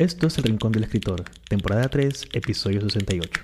Esto 0.00 0.28
es 0.28 0.38
El 0.38 0.44
Rincón 0.44 0.72
del 0.72 0.84
Escritor, 0.84 1.24
temporada 1.46 1.86
3, 1.86 2.30
episodio 2.32 2.80
68. 2.80 3.42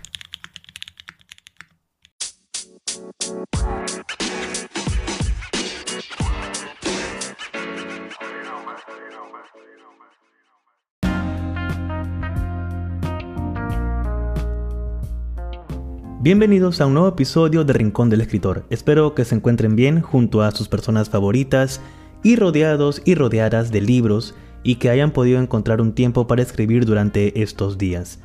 Bienvenidos 16.23 16.81
a 16.81 16.87
un 16.87 16.95
nuevo 16.95 17.09
episodio 17.09 17.65
de 17.65 17.75
Rincón 17.75 18.09
del 18.09 18.23
Escritor. 18.23 18.65
Espero 18.71 19.15
que 19.15 19.27
se 19.27 19.35
encuentren 19.35 19.77
bien 19.77 20.01
junto 20.01 20.41
a 20.41 20.53
sus 20.53 20.71
personas 20.71 21.11
favoritas 21.11 21.83
y 22.23 22.37
rodeados 22.37 23.03
y 23.05 23.15
rodeadas 23.15 23.71
de 23.71 23.83
libros 23.83 24.35
y 24.67 24.75
que 24.75 24.91
hayan 24.91 25.13
podido 25.13 25.41
encontrar 25.41 25.81
un 25.81 25.93
tiempo 25.93 26.27
para 26.27 26.43
escribir 26.43 26.87
durante 26.87 27.41
estos 27.41 27.79
días. 27.79 28.19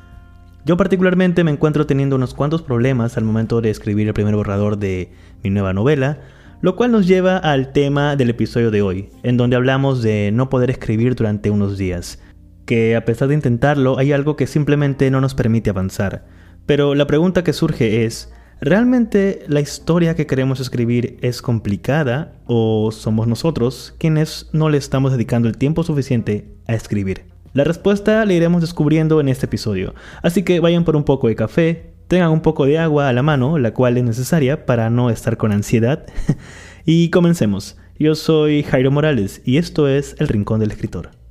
Yo 0.64 0.76
particularmente 0.76 1.44
me 1.44 1.52
encuentro 1.52 1.86
teniendo 1.86 2.16
unos 2.16 2.34
cuantos 2.34 2.62
problemas 2.62 3.16
al 3.16 3.22
momento 3.22 3.60
de 3.60 3.70
escribir 3.70 4.08
el 4.08 4.12
primer 4.12 4.34
borrador 4.34 4.76
de 4.76 5.12
mi 5.44 5.50
nueva 5.50 5.72
novela, 5.72 6.18
lo 6.60 6.74
cual 6.74 6.90
nos 6.90 7.06
lleva 7.06 7.36
al 7.36 7.70
tema 7.72 8.16
del 8.16 8.30
episodio 8.30 8.72
de 8.72 8.82
hoy, 8.82 9.10
en 9.22 9.36
donde 9.36 9.54
hablamos 9.54 10.02
de 10.02 10.30
no 10.32 10.50
poder 10.50 10.70
escribir 10.70 11.14
durante 11.14 11.48
unos 11.48 11.78
días, 11.78 12.20
que 12.66 12.96
a 12.96 13.04
pesar 13.04 13.28
de 13.28 13.34
intentarlo 13.34 13.96
hay 13.98 14.10
algo 14.10 14.34
que 14.34 14.48
simplemente 14.48 15.12
no 15.12 15.20
nos 15.20 15.36
permite 15.36 15.70
avanzar. 15.70 16.26
Pero 16.66 16.96
la 16.96 17.06
pregunta 17.06 17.44
que 17.44 17.52
surge 17.52 18.04
es, 18.04 18.32
¿Realmente 18.64 19.42
la 19.48 19.60
historia 19.60 20.14
que 20.14 20.28
queremos 20.28 20.60
escribir 20.60 21.18
es 21.20 21.42
complicada 21.42 22.34
o 22.46 22.92
somos 22.92 23.26
nosotros 23.26 23.92
quienes 23.98 24.50
no 24.52 24.70
le 24.70 24.78
estamos 24.78 25.10
dedicando 25.10 25.48
el 25.48 25.56
tiempo 25.58 25.82
suficiente 25.82 26.46
a 26.68 26.74
escribir? 26.74 27.24
La 27.54 27.64
respuesta 27.64 28.24
la 28.24 28.32
iremos 28.32 28.60
descubriendo 28.60 29.20
en 29.20 29.28
este 29.28 29.46
episodio, 29.46 29.96
así 30.22 30.44
que 30.44 30.60
vayan 30.60 30.84
por 30.84 30.94
un 30.94 31.02
poco 31.02 31.26
de 31.26 31.34
café, 31.34 31.92
tengan 32.06 32.30
un 32.30 32.40
poco 32.40 32.64
de 32.64 32.78
agua 32.78 33.08
a 33.08 33.12
la 33.12 33.24
mano, 33.24 33.58
la 33.58 33.74
cual 33.74 33.98
es 33.98 34.04
necesaria 34.04 34.64
para 34.64 34.90
no 34.90 35.10
estar 35.10 35.36
con 35.36 35.50
ansiedad, 35.50 36.06
y 36.86 37.10
comencemos. 37.10 37.76
Yo 37.98 38.14
soy 38.14 38.62
Jairo 38.62 38.92
Morales 38.92 39.42
y 39.44 39.56
esto 39.56 39.88
es 39.88 40.14
El 40.20 40.28
Rincón 40.28 40.60
del 40.60 40.70
Escritor. 40.70 41.21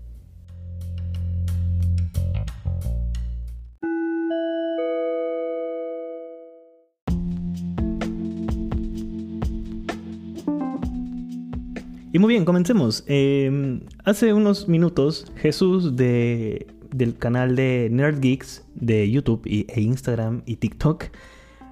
Y 12.13 12.19
muy 12.19 12.33
bien, 12.33 12.43
comencemos. 12.43 13.05
Em, 13.07 13.81
hace 14.03 14.33
unos 14.33 14.67
minutos, 14.67 15.31
Jesús 15.37 15.95
de, 15.95 16.67
del 16.93 17.17
canal 17.17 17.55
de 17.55 17.87
Nerd 17.89 18.19
Geeks 18.19 18.65
de 18.75 19.09
YouTube 19.09 19.43
y, 19.45 19.65
e 19.69 19.79
Instagram 19.79 20.41
y 20.45 20.57
TikTok 20.57 21.05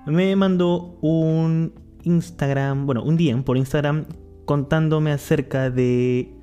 me 0.06 0.34
mandó 0.38 0.98
un 1.02 1.74
Instagram, 2.04 2.86
bueno, 2.86 3.04
un 3.04 3.18
DM 3.18 3.44
por 3.44 3.58
Instagram 3.58 4.06
contándome 4.46 5.12
acerca 5.12 5.70
de 5.70 6.34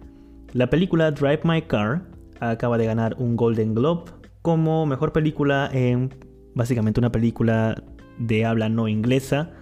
la 0.52 0.68
película 0.68 1.10
Drive 1.10 1.40
My 1.44 1.62
Car. 1.62 2.02
Acaba 2.40 2.76
de 2.76 2.84
ganar 2.84 3.16
un 3.18 3.34
Golden 3.34 3.74
Globe 3.74 4.10
como 4.42 4.84
mejor 4.84 5.14
película 5.14 5.70
en 5.72 6.14
básicamente 6.54 7.00
una 7.00 7.10
película 7.10 7.82
de 8.18 8.44
habla 8.44 8.68
no 8.68 8.88
inglesa 8.88 9.55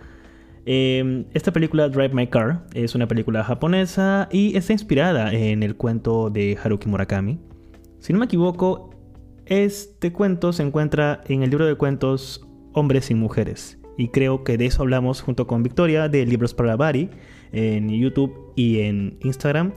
Em, 0.67 1.27
esta 1.35 1.53
película 1.53 1.89
Drive 1.89 2.15
My 2.15 2.27
Car 2.27 2.67
es 2.75 2.95
una 2.95 3.07
película 3.07 3.45
japonesa 3.45 4.29
y 4.33 4.57
está 4.57 4.73
inspirada 4.73 5.33
en 5.33 5.63
el 5.63 5.77
cuento 5.77 6.31
de 6.31 6.59
Haruki 6.63 6.89
Murakami. 6.89 7.39
Si 7.99 8.13
no 8.13 8.19
me 8.19 8.25
equivoco, 8.25 8.91
este 9.47 10.13
cuento 10.13 10.53
se 10.53 10.63
encuentra 10.63 11.21
en 11.29 11.43
el 11.43 11.51
libro 11.51 11.67
de 11.67 11.75
cuentos 11.75 12.47
Hombres 12.73 13.11
y 13.11 13.15
Mujeres. 13.15 13.79
Y 13.97 14.09
creo 14.09 14.43
que 14.43 14.57
de 14.57 14.67
eso 14.67 14.83
hablamos 14.83 15.21
junto 15.21 15.47
con 15.47 15.63
Victoria 15.63 16.09
de 16.09 16.25
Libros 16.27 16.55
para 16.55 16.77
Bari 16.77 17.11
en 17.53 17.91
YouTube 17.91 18.53
y 18.57 18.81
en 18.81 19.19
Instagram 19.23 19.73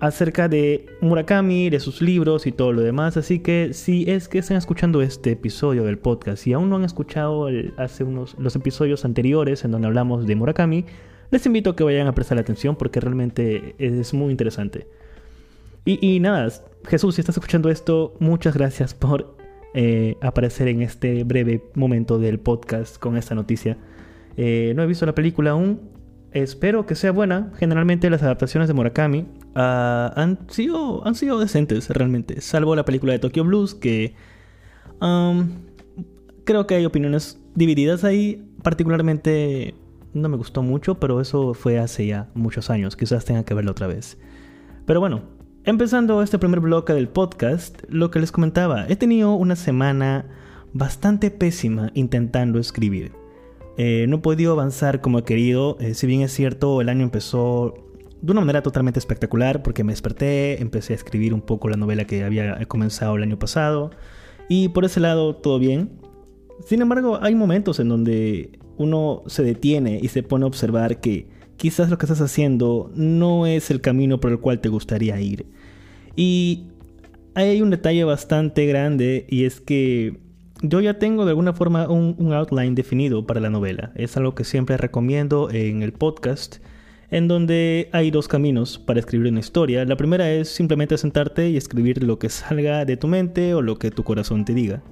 acerca 0.00 0.48
de 0.48 0.86
Murakami, 1.00 1.70
de 1.70 1.80
sus 1.80 2.02
libros 2.02 2.46
y 2.46 2.52
todo 2.52 2.72
lo 2.72 2.82
demás. 2.82 3.16
Así 3.16 3.38
que 3.38 3.72
si 3.72 4.10
es 4.10 4.28
que 4.28 4.38
están 4.38 4.56
escuchando 4.56 5.02
este 5.02 5.32
episodio 5.32 5.84
del 5.84 5.98
podcast 5.98 6.46
y 6.46 6.52
aún 6.52 6.70
no 6.70 6.76
han 6.76 6.84
escuchado 6.84 7.48
hace 7.76 8.04
unos, 8.04 8.36
los 8.38 8.56
episodios 8.56 9.04
anteriores 9.04 9.64
en 9.64 9.70
donde 9.70 9.86
hablamos 9.86 10.26
de 10.26 10.36
Murakami, 10.36 10.84
les 11.30 11.46
invito 11.46 11.70
a 11.70 11.76
que 11.76 11.84
vayan 11.84 12.06
a 12.06 12.14
prestar 12.14 12.38
atención 12.38 12.76
porque 12.76 13.00
realmente 13.00 13.74
es 13.78 14.14
muy 14.14 14.30
interesante. 14.30 14.86
Y, 15.86 16.18
nada, 16.20 16.48
Jesús, 16.86 17.14
si 17.14 17.20
estás 17.20 17.36
escuchando 17.36 17.68
esto, 17.68 18.14
muchas 18.18 18.54
gracias 18.54 18.94
por 18.94 19.36
eh, 19.74 20.16
aparecer 20.22 20.68
en 20.68 20.80
este 20.80 21.24
breve 21.24 21.62
momento 21.74 22.18
del 22.18 22.38
podcast 22.38 22.96
con 22.96 23.18
esta 23.18 23.34
noticia. 23.34 23.76
Eh, 24.38 24.72
no 24.74 24.82
he 24.82 24.86
visto 24.86 25.04
la 25.04 25.14
película 25.14 25.50
aún, 25.50 25.80
espero 26.34 26.84
que 26.84 26.94
sea 26.94 27.12
buena. 27.12 27.52
Generalmente 27.56 28.10
las 28.10 28.22
adaptaciones 28.22 28.68
de 28.68 28.74
Murakami 28.74 29.26
ah, 29.54 30.12
han, 30.16 30.38
sido, 30.50 31.06
han 31.06 31.14
sido 31.14 31.38
decentes 31.38 31.88
realmente, 31.88 32.40
salvo 32.40 32.76
la 32.76 32.84
película 32.84 33.12
de 33.12 33.20
Tokyo 33.20 33.44
Blues, 33.44 33.74
que 33.74 34.14
creo 36.44 36.66
que 36.66 36.74
hay 36.74 36.84
opiniones 36.84 37.40
divididas 37.54 38.04
ahí. 38.04 38.46
Particularmente 38.62 39.74
no 40.12 40.28
me 40.28 40.36
gustó 40.36 40.62
mucho, 40.62 40.98
pero 41.00 41.20
eso 41.20 41.54
fue 41.54 41.78
hace 41.78 42.06
ya 42.06 42.30
muchos 42.34 42.70
años, 42.70 42.96
quizás 42.96 43.24
tenga 43.24 43.44
que 43.44 43.54
verlo 43.54 43.72
otra 43.72 43.86
vez. 43.86 44.18
Pero 44.86 45.00
bueno, 45.00 45.22
empezando 45.64 46.22
este 46.22 46.38
primer 46.38 46.60
bloque 46.60 46.92
del 46.92 47.08
podcast, 47.08 47.82
lo 47.88 48.10
que 48.10 48.20
les 48.20 48.32
comentaba, 48.32 48.86
he 48.88 48.96
tenido 48.96 49.34
una 49.34 49.56
semana 49.56 50.26
bastante 50.72 51.30
pésima 51.30 51.90
intentando 51.94 52.58
escribir. 52.58 53.23
Eh, 53.76 54.06
no 54.08 54.16
he 54.16 54.20
podido 54.20 54.52
avanzar 54.52 55.00
como 55.00 55.18
he 55.18 55.24
querido. 55.24 55.76
Eh, 55.80 55.94
si 55.94 56.06
bien 56.06 56.22
es 56.22 56.32
cierto, 56.32 56.80
el 56.80 56.88
año 56.88 57.02
empezó 57.02 57.74
de 58.20 58.32
una 58.32 58.40
manera 58.40 58.62
totalmente 58.62 58.98
espectacular 58.98 59.62
porque 59.62 59.84
me 59.84 59.92
desperté, 59.92 60.62
empecé 60.62 60.94
a 60.94 60.96
escribir 60.96 61.34
un 61.34 61.42
poco 61.42 61.68
la 61.68 61.76
novela 61.76 62.06
que 62.06 62.24
había 62.24 62.58
comenzado 62.66 63.16
el 63.16 63.22
año 63.22 63.38
pasado 63.38 63.90
y 64.48 64.68
por 64.68 64.84
ese 64.84 65.00
lado 65.00 65.36
todo 65.36 65.58
bien. 65.58 65.90
Sin 66.64 66.80
embargo, 66.80 67.18
hay 67.20 67.34
momentos 67.34 67.80
en 67.80 67.88
donde 67.88 68.58
uno 68.76 69.22
se 69.26 69.42
detiene 69.42 69.98
y 70.00 70.08
se 70.08 70.22
pone 70.22 70.44
a 70.44 70.46
observar 70.46 71.00
que 71.00 71.28
quizás 71.56 71.90
lo 71.90 71.98
que 71.98 72.06
estás 72.06 72.20
haciendo 72.20 72.90
no 72.94 73.46
es 73.46 73.70
el 73.70 73.80
camino 73.80 74.20
por 74.20 74.32
el 74.32 74.40
cual 74.40 74.60
te 74.60 74.68
gustaría 74.68 75.20
ir. 75.20 75.46
Y 76.16 76.68
hay 77.34 77.60
un 77.60 77.70
detalle 77.70 78.04
bastante 78.04 78.66
grande 78.66 79.26
y 79.28 79.44
es 79.44 79.60
que 79.60 80.20
yo 80.66 80.80
ya 80.80 80.98
tengo 80.98 81.26
de 81.26 81.30
alguna 81.30 81.52
forma 81.52 81.88
un, 81.88 82.32
outline 82.32 82.74
definido 82.74 83.26
para 83.26 83.38
la 83.38 83.50
novela. 83.50 83.92
Es 83.94 84.16
algo 84.16 84.34
que 84.34 84.44
siempre 84.44 84.78
recomiendo 84.78 85.50
en 85.50 85.82
el 85.82 85.92
podcast, 85.92 86.56
en 87.10 87.28
donde 87.28 87.90
hay 87.92 88.10
dos 88.10 88.28
caminos 88.28 88.78
para 88.78 88.98
escribir 88.98 89.30
una 89.30 89.40
historia. 89.40 89.84
La 89.84 89.96
primera 89.96 90.32
es 90.32 90.48
simplemente 90.48 90.96
sentarte 90.96 91.50
y 91.50 91.58
escribir 91.58 92.02
lo 92.02 92.18
que 92.18 92.30
salga 92.30 92.86
de 92.86 92.96
tu 92.96 93.08
mente 93.08 93.52
o 93.52 93.60
lo 93.60 93.78
que 93.78 93.90
tu 93.90 94.04
corazón 94.04 94.46
te 94.46 94.54
diga. 94.54 94.82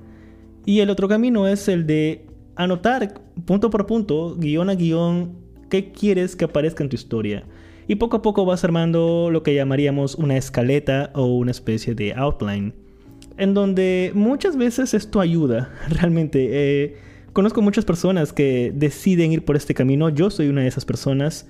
Y 0.66 0.80
el 0.80 0.90
otro 0.90 1.08
camino 1.08 1.48
es 1.48 1.66
el 1.68 1.86
de 1.86 2.26
anotar 2.54 3.14
punto 3.46 3.70
por 3.70 3.86
punto, 3.86 4.36
guion 4.36 4.68
a 4.68 4.74
guion, 4.74 5.38
qué 5.70 5.90
quieres 5.90 6.36
que 6.36 6.44
aparezca 6.44 6.84
en 6.84 6.90
tu 6.90 6.96
historia. 6.96 7.44
Y 7.88 7.94
poco 7.94 8.18
a 8.18 8.22
poco 8.22 8.44
vas 8.44 8.62
armando 8.62 9.30
lo 9.32 9.42
que 9.42 9.54
llamaríamos 9.54 10.16
una 10.16 10.36
escaleta 10.36 11.10
o 11.14 11.24
una 11.24 11.50
especie 11.50 11.94
de 11.94 12.12
outline 12.12 12.74
en 13.36 13.54
donde 13.54 14.12
muchas 14.14 14.56
veces 14.56 14.94
esto 14.94 15.20
ayuda, 15.20 15.72
realmente. 15.88 16.48
Eh, 16.50 16.96
conozco 17.32 17.62
muchas 17.62 17.84
personas 17.84 18.32
que 18.32 18.72
deciden 18.74 19.32
ir 19.32 19.44
por 19.44 19.56
este 19.56 19.74
camino, 19.74 20.08
yo 20.08 20.30
soy 20.30 20.48
una 20.48 20.62
de 20.62 20.68
esas 20.68 20.84
personas, 20.84 21.46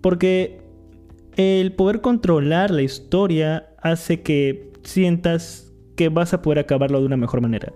porque 0.00 0.60
el 1.36 1.72
poder 1.72 2.00
controlar 2.00 2.70
la 2.70 2.82
historia 2.82 3.70
hace 3.80 4.22
que 4.22 4.72
sientas 4.82 5.72
que 5.96 6.08
vas 6.08 6.32
a 6.32 6.42
poder 6.42 6.60
acabarlo 6.60 7.00
de 7.00 7.06
una 7.06 7.16
mejor 7.16 7.40
manera. 7.40 7.72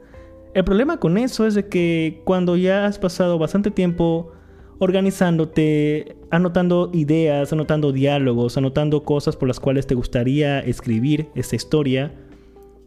El 0.55 0.65
problema 0.65 0.99
con 0.99 1.17
eso 1.17 1.47
es 1.47 1.55
de 1.55 1.69
que 1.69 2.21
cuando 2.25 2.56
ya 2.56 2.87
has 2.87 2.99
pasado 2.99 3.38
bastante 3.38 3.71
tiempo 3.71 4.32
organizándote, 4.79 6.17
anotando 6.31 6.91
ideas, 6.93 7.53
anotando 7.53 7.93
diálogos, 7.93 8.56
anotando 8.56 9.05
cosas 9.05 9.37
por 9.37 9.49
las 9.49 9.61
cuales 9.61 9.87
te 9.87 9.94
gustaría 9.94 10.59
escribir 10.61 11.29
esta 11.35 11.56
historia, 11.56 12.12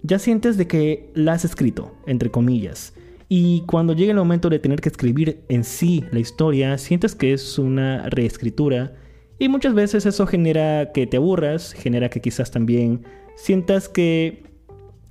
ya 0.04 0.20
sientes 0.20 0.58
de 0.58 0.68
que 0.68 1.12
la 1.14 1.34
has 1.34 1.46
escrito, 1.46 1.96
entre 2.06 2.32
comillas. 2.32 2.94
Y 3.28 3.62
cuando 3.62 3.94
llega 3.94 4.12
el 4.12 4.18
momento 4.18 4.50
de 4.50 4.60
tener 4.60 4.82
que 4.82 4.90
escribir 4.90 5.44
en 5.50 5.64
sí 5.64 6.04
la 6.12 6.20
historia, 6.20 6.78
sientes 6.78 7.16
que 7.16 7.34
es 7.34 7.58
una 7.58 8.08
reescritura. 8.10 8.96
Y 9.40 9.50
muchas 9.50 9.74
veces 9.74 10.06
eso 10.06 10.28
genera 10.28 10.92
que 10.92 11.08
te 11.08 11.18
aburras, 11.18 11.74
genera 11.74 12.10
que 12.10 12.22
quizás 12.22 12.52
también 12.52 13.04
sientas 13.36 13.90
que 13.90 14.44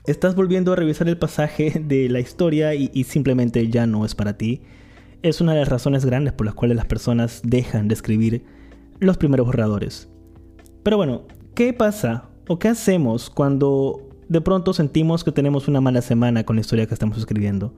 estás 0.07 0.37
volviendo 0.37 0.73
a 0.73 0.77
revisar 0.77 1.09
el 1.09 1.19
pasaje 1.19 1.83
de 1.85 2.09
la 2.09 2.21
historia 2.21 2.75
y, 2.75 2.91
y 2.95 3.05
simplemente 3.05 3.69
ya 3.69 3.87
no 3.87 4.05
es 4.05 4.15
para 4.15 4.39
ti. 4.39 4.63
Es 5.23 5.41
una 5.41 5.53
de 5.53 5.61
las 5.61 5.69
razones 5.69 6.05
grandes 6.05 6.35
por 6.35 6.47
las 6.47 6.55
cuales 6.55 6.77
las 6.77 6.87
personas 6.87 7.41
dejan 7.45 7.89
de 7.89 7.95
escribir 7.95 8.45
los 9.01 9.17
primeros 9.17 9.47
borradores. 9.47 10.09
Pero 10.83 10.99
bueno, 10.99 11.23
¿qué 11.55 11.73
pasa 11.73 12.29
o 12.47 12.59
qué 12.59 12.69
hacemos 12.69 13.31
cuando 13.31 14.14
de 14.35 14.41
pronto 14.41 14.73
sentimos 14.73 15.23
que 15.23 15.31
tenemos 15.31 15.69
una 15.69 15.81
mala 15.81 16.03
semana 16.03 16.43
con 16.43 16.57
la 16.57 16.61
historia 16.61 16.87
que 16.87 16.93
estamos 16.93 17.17
escribiendo. 17.19 17.73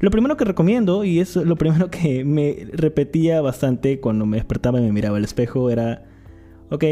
Lo 0.00 0.10
primero 0.10 0.36
que 0.36 0.44
recomiendo, 0.44 1.04
y 1.04 1.20
es 1.20 1.36
lo 1.36 1.54
primero 1.54 1.88
que 1.88 2.24
me 2.24 2.66
repetía 2.72 3.40
bastante 3.40 4.00
cuando 4.00 4.26
me 4.26 4.38
despertaba 4.38 4.80
y 4.80 4.82
me 4.82 4.90
miraba 4.90 5.18
al 5.18 5.24
espejo, 5.24 5.70
era, 5.70 6.04
ok, 6.70 6.84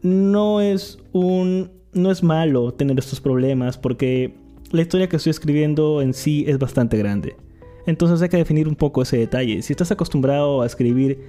no 0.00 0.62
es 0.62 0.98
un... 1.12 1.70
no 1.92 2.10
es 2.10 2.22
malo 2.22 2.72
tener 2.72 2.98
estos 2.98 3.20
problemas 3.20 3.76
porque 3.76 4.34
la 4.70 4.80
historia 4.80 5.10
que 5.10 5.16
estoy 5.16 5.30
escribiendo 5.30 6.00
en 6.00 6.14
sí 6.14 6.46
es 6.48 6.58
bastante 6.58 6.96
grande. 6.96 7.36
Entonces 7.84 8.22
hay 8.22 8.30
que 8.30 8.38
definir 8.38 8.66
un 8.66 8.76
poco 8.76 9.02
ese 9.02 9.18
detalle. 9.18 9.60
Si 9.60 9.74
estás 9.74 9.90
acostumbrado 9.90 10.62
a 10.62 10.66
escribir 10.66 11.20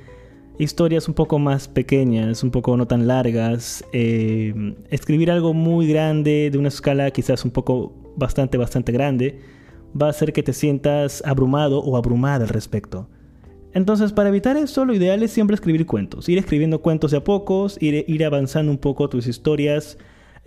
historias 0.60 1.08
un 1.08 1.14
poco 1.14 1.40
más 1.40 1.68
pequeñas, 1.68 2.44
un 2.44 2.52
poco 2.52 2.76
no 2.78 2.88
tan 2.88 3.08
largas, 3.08 3.84
eh, 3.94 4.76
escribir 4.90 5.32
algo 5.32 5.54
muy 5.54 5.88
grande, 5.88 6.50
de 6.52 6.58
una 6.58 6.70
escala 6.70 7.12
quizás 7.12 7.46
un 7.46 7.52
poco 7.52 7.94
bastante, 8.16 8.58
bastante 8.58 8.92
grande, 8.92 9.40
va 10.00 10.08
a 10.08 10.10
hacer 10.10 10.34
que 10.34 10.44
te 10.44 10.54
sientas 10.54 11.24
abrumado 11.26 11.80
o 11.80 11.98
abrumada 11.98 12.46
al 12.46 12.50
respecto. 12.50 13.10
Entonces, 13.74 14.12
para 14.12 14.30
evitar 14.30 14.58
eso, 14.58 14.86
lo 14.86 14.94
ideal 14.94 15.22
es 15.24 15.32
siempre 15.32 15.54
escribir 15.54 15.86
cuentos, 15.86 16.28
ir 16.30 16.38
escribiendo 16.38 16.82
cuentos 16.82 17.12
de 17.12 17.18
a 17.18 17.24
pocos, 17.24 17.78
ir, 17.82 18.26
avanzando 18.26 18.72
un 18.72 18.78
poco 18.78 19.10
tus 19.10 19.28
historias, 19.28 19.98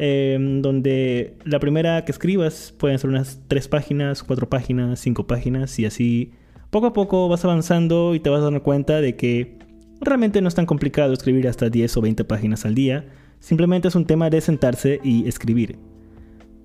Em, 0.03 0.63
donde 0.63 1.37
la 1.45 1.61
primera 1.61 2.07
que 2.07 2.13
escribas 2.13 2.75
pueden 2.79 2.99
ser 2.99 3.11
unas 3.11 3.39
tres 3.49 3.69
páginas, 3.69 4.23
cuatro 4.23 4.49
páginas, 4.49 4.99
cinco 4.99 5.27
páginas 5.27 5.79
y 5.79 5.85
así 5.85 6.33
poco 6.71 6.87
a 6.87 6.95
poco 6.95 7.29
vas 7.29 7.45
avanzando 7.45 8.15
y 8.15 8.21
te 8.21 8.31
vas 8.31 8.41
dando 8.41 8.63
cuenta 8.63 9.03
de 9.03 9.17
que 9.17 9.59
realmente 10.01 10.41
no 10.41 10.49
es 10.49 10.55
tan 10.55 10.67
complicado 10.67 11.13
escribir 11.13 11.49
hasta 11.49 11.69
10 11.69 11.97
o 11.97 12.01
20 12.01 12.25
páginas 12.25 12.65
al 12.65 12.75
día, 12.75 13.07
simplemente 13.39 13.89
es 13.89 13.95
un 13.95 14.07
tema 14.07 14.31
de 14.31 14.41
sentarse 14.41 15.01
y 15.03 15.29
escribir. 15.29 15.79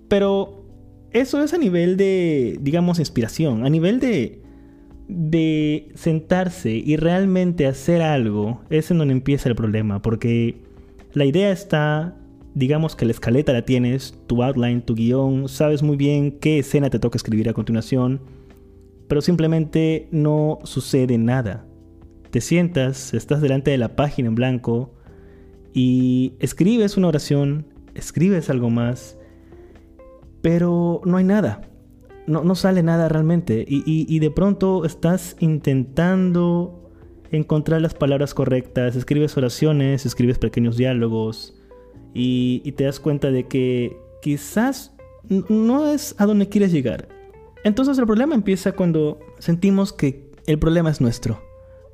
Pero 0.08 0.66
eso 1.12 1.44
es 1.44 1.54
a 1.54 1.58
nivel 1.58 1.98
de, 1.98 2.58
digamos, 2.62 3.00
inspiración, 3.00 3.66
a 3.66 3.70
nivel 3.70 4.00
de, 4.00 4.42
de 5.08 5.90
sentarse 5.96 6.72
y 6.72 6.98
realmente 6.98 7.68
hacer 7.68 8.02
algo, 8.02 8.62
es 8.70 8.92
en 8.92 8.98
donde 8.98 9.14
empieza 9.14 9.50
el 9.50 9.56
problema, 9.56 10.02
porque 10.02 10.58
la 11.14 11.26
idea 11.26 11.52
está 11.52 12.16
digamos 12.56 12.96
que 12.96 13.06
la 13.06 13.12
escaleta 13.12 13.54
la 13.54 13.64
tienes, 13.64 14.18
tu 14.28 14.42
outline, 14.42 14.82
tu 14.82 14.96
guion, 14.96 15.48
sabes 15.48 15.84
muy 15.84 15.98
bien 15.98 16.32
qué 16.40 16.60
escena 16.60 16.90
te 16.90 17.00
toca 17.00 17.18
escribir 17.18 17.50
a 17.50 17.54
continuación, 17.54 18.22
pero 19.08 19.22
simplemente 19.22 20.08
no 20.12 20.60
sucede 20.64 21.18
nada. 21.18 21.66
Te 22.32 22.42
sientas, 22.42 23.14
estás 23.14 23.42
delante 23.42 23.72
de 23.72 23.78
la 23.78 23.96
página 23.96 24.28
en 24.28 24.36
blanco 24.36 24.94
y 25.74 26.34
escribes 26.40 26.98
una 26.98 27.08
oración, 27.08 27.66
escribes 27.94 28.50
algo 28.50 28.70
más, 28.70 29.18
pero 30.42 31.02
no 31.06 31.18
hay 31.18 31.24
nada. 31.24 31.62
No, 32.28 32.44
no 32.44 32.56
sale 32.56 32.82
nada 32.84 33.08
realmente. 33.08 33.66
Y, 33.68 33.84
y 33.86 34.20
de 34.20 34.32
pronto 34.32 34.86
estás 34.86 35.36
intentando 35.40 36.92
encontrar 37.32 37.82
las 37.82 37.94
palabras 37.94 38.34
correctas, 38.34 38.96
escribes 38.96 39.38
oraciones, 39.38 40.06
escribes 40.06 40.40
pequeños 40.40 40.78
diálogos, 40.78 41.56
y, 42.16 42.72
te 42.72 42.86
das 42.86 43.00
cuenta 43.00 43.30
de 43.30 43.46
que 43.48 43.98
quizás 44.22 44.94
no 45.50 45.92
es 45.92 46.16
a 46.18 46.26
donde 46.26 46.48
quieres 46.48 46.72
llegar. 46.72 47.10
Entonces 47.66 47.98
el 47.98 48.06
problema 48.06 48.36
empieza 48.36 48.72
cuando 48.72 49.20
sentimos 49.38 49.92
que 49.92 50.32
el 50.48 50.58
problema 50.58 50.90
es 50.90 51.02
nuestro, 51.02 51.42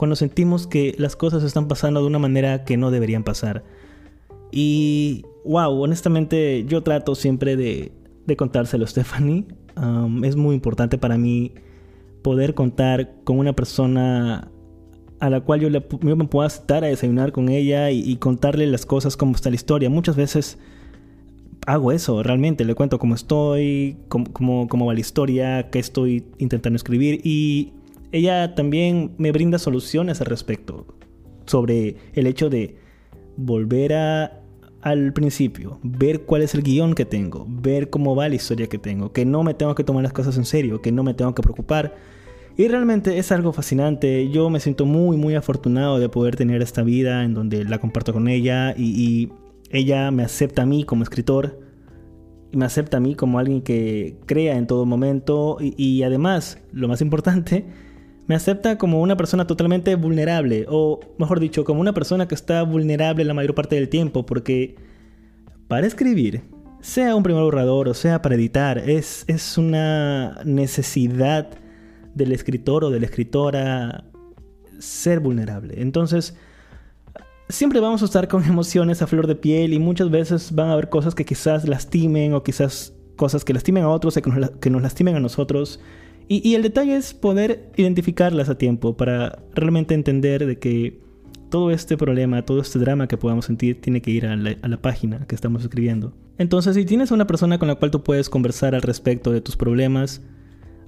cuando 0.01 0.15
sentimos 0.15 0.65
que 0.65 0.95
las 0.97 1.15
cosas 1.15 1.43
están 1.43 1.67
pasando 1.67 2.01
de 2.01 2.07
una 2.07 2.17
manera 2.17 2.63
que 2.65 2.75
no 2.75 2.89
deberían 2.89 3.23
pasar. 3.23 3.63
Y 4.51 5.25
wow, 5.45 5.79
honestamente 5.79 6.65
yo 6.67 6.81
trato 6.81 7.13
siempre 7.13 7.55
de, 7.55 7.91
de 8.25 8.35
contárselo 8.35 8.85
a 8.85 8.87
Stephanie. 8.87 9.45
Es 10.23 10.35
muy 10.35 10.55
importante 10.55 10.97
para 10.97 11.19
mí 11.19 11.53
poder 12.23 12.55
contar 12.55 13.11
con 13.23 13.37
una 13.37 13.53
persona 13.53 14.49
a 15.19 15.29
la 15.29 15.41
cual 15.41 15.59
yo, 15.59 15.69
le, 15.69 15.85
me 16.01 16.25
pueda 16.25 16.47
estar 16.47 16.83
a 16.83 16.87
desayunar 16.87 17.31
con 17.31 17.49
ella 17.49 17.91
y, 17.91 18.15
contarle 18.15 18.65
las 18.65 18.87
cosas, 18.87 19.15
cómo 19.15 19.35
está 19.35 19.51
la 19.51 19.55
historia. 19.55 19.91
Muchas 19.91 20.15
veces 20.15 20.57
hago 21.67 21.91
eso, 21.91 22.23
realmente 22.23 22.65
le 22.65 22.73
cuento 22.73 22.97
cómo 22.97 23.13
estoy, 23.13 23.97
cómo, 24.07 24.67
cómo, 24.67 24.85
va 24.87 24.95
la 24.95 24.99
historia, 24.99 25.69
qué 25.69 25.77
estoy 25.77 26.25
intentando 26.39 26.77
escribir 26.77 27.21
y 27.23 27.73
ella 28.11 28.55
también 28.55 29.15
me 29.17 29.31
brinda 29.31 29.59
soluciones 29.59 30.21
al 30.21 30.27
respecto 30.27 30.85
sobre 31.45 31.95
el 32.13 32.27
hecho 32.27 32.49
de 32.49 32.75
volver 33.37 33.93
a, 33.93 34.41
al 34.81 35.13
principio, 35.13 35.79
ver 35.83 36.21
cuál 36.21 36.41
es 36.41 36.53
el 36.53 36.63
guion 36.63 36.93
que 36.93 37.05
tengo, 37.05 37.45
ver 37.47 37.89
cómo 37.89 38.15
va 38.15 38.29
la 38.29 38.35
historia 38.35 38.67
que 38.67 38.77
tengo, 38.77 39.11
que 39.11 39.25
no 39.25 39.43
me 39.43 39.53
tengo 39.53 39.75
que 39.75 39.83
tomar 39.83 40.03
las 40.03 40.13
cosas 40.13 40.37
en 40.37 40.45
serio, 40.45 40.81
que 40.81 40.91
no 40.91 41.03
me 41.03 41.13
tengo 41.13 41.33
que 41.35 41.41
preocupar 41.41 41.95
y 42.57 42.67
realmente 42.67 43.17
es 43.17 43.31
algo 43.31 43.53
fascinante. 43.53 44.29
Yo 44.29 44.49
me 44.49 44.59
siento 44.59 44.85
muy, 44.85 45.17
muy 45.17 45.35
afortunado 45.35 45.99
de 45.99 46.09
poder 46.09 46.35
tener 46.35 46.61
esta 46.61 46.83
vida 46.83 47.23
en 47.23 47.33
donde 47.33 47.63
la 47.63 47.79
comparto 47.79 48.13
con 48.13 48.27
ella 48.27 48.75
y, 48.77 49.29
ella 49.73 50.11
me 50.11 50.23
acepta 50.23 50.63
a 50.63 50.65
mí 50.65 50.83
como 50.83 51.03
escritor 51.03 51.61
y 52.51 52.57
me 52.57 52.65
acepta 52.65 52.97
a 52.97 52.99
mí 52.99 53.15
como 53.15 53.39
alguien 53.39 53.61
que 53.61 54.17
crea 54.25 54.57
en 54.57 54.67
todo 54.67 54.85
momento 54.85 55.57
y, 55.61 56.03
además, 56.03 56.61
lo 56.73 56.89
más 56.89 56.99
importante, 56.99 57.65
me 58.31 58.35
acepta 58.35 58.77
como 58.77 59.01
una 59.01 59.17
persona 59.17 59.45
totalmente 59.45 59.93
vulnerable 59.95 60.65
o, 60.69 61.01
mejor 61.17 61.41
dicho, 61.41 61.65
como 61.65 61.81
una 61.81 61.91
persona 61.91 62.29
que 62.29 62.35
está 62.35 62.63
vulnerable 62.63 63.25
la 63.25 63.33
mayor 63.33 63.53
parte 63.53 63.75
del 63.75 63.89
tiempo 63.89 64.25
porque 64.25 64.77
para 65.67 65.85
escribir, 65.85 66.43
sea 66.79 67.13
un 67.13 67.23
primer 67.23 67.43
borrador 67.43 67.89
o 67.89 67.93
sea 67.93 68.21
para 68.21 68.35
editar, 68.35 68.77
es, 68.77 69.25
es 69.27 69.57
una 69.57 70.39
necesidad 70.45 71.49
del 72.15 72.31
escritor 72.31 72.85
o 72.85 72.89
de 72.89 73.01
la 73.01 73.05
escritora 73.07 74.05
ser 74.79 75.19
vulnerable. 75.19 75.81
Entonces, 75.81 76.33
siempre 77.49 77.81
vamos 77.81 78.01
a 78.01 78.05
estar 78.05 78.29
con 78.29 78.45
emociones 78.45 79.01
a 79.01 79.07
flor 79.07 79.27
de 79.27 79.35
piel 79.35 79.73
y 79.73 79.79
muchas 79.79 80.09
veces 80.09 80.55
van 80.55 80.69
a 80.69 80.71
haber 80.71 80.87
cosas 80.87 81.15
que 81.15 81.25
quizás 81.25 81.67
lastimen 81.67 82.33
o 82.33 82.43
quizás 82.43 82.93
cosas 83.17 83.43
que 83.43 83.53
lastimen 83.53 83.83
a 83.83 83.89
otros 83.89 84.15
o 84.15 84.21
que 84.21 84.69
nos, 84.69 84.81
lastimen 84.81 85.17
a 85.17 85.19
nosotros. 85.19 85.81
Y, 86.33 86.55
el 86.55 86.63
detalle 86.63 86.95
es 86.95 87.13
poder 87.13 87.73
identificarlas 87.75 88.47
a 88.47 88.57
tiempo 88.57 88.95
para 88.95 89.43
realmente 89.53 89.93
entender 89.93 90.45
de 90.45 90.57
que 90.59 91.01
todo 91.49 91.71
este 91.71 91.97
problema, 91.97 92.45
todo 92.45 92.61
este 92.61 92.79
drama 92.79 93.09
que 93.09 93.17
podamos 93.17 93.43
sentir 93.43 93.81
tiene 93.81 94.01
que 94.01 94.11
ir 94.11 94.25
a 94.25 94.37
la, 94.37 94.81
página 94.81 95.27
que 95.27 95.35
estamos 95.35 95.61
escribiendo. 95.61 96.13
Entonces, 96.37 96.75
si 96.75 96.85
tienes 96.85 97.11
una 97.11 97.27
persona 97.27 97.59
con 97.59 97.67
la 97.67 97.75
cual 97.75 97.91
tú 97.91 98.01
puedes 98.01 98.29
conversar 98.29 98.75
al 98.75 98.81
respecto 98.81 99.33
de 99.33 99.41
tus 99.41 99.57
problemas, 99.57 100.21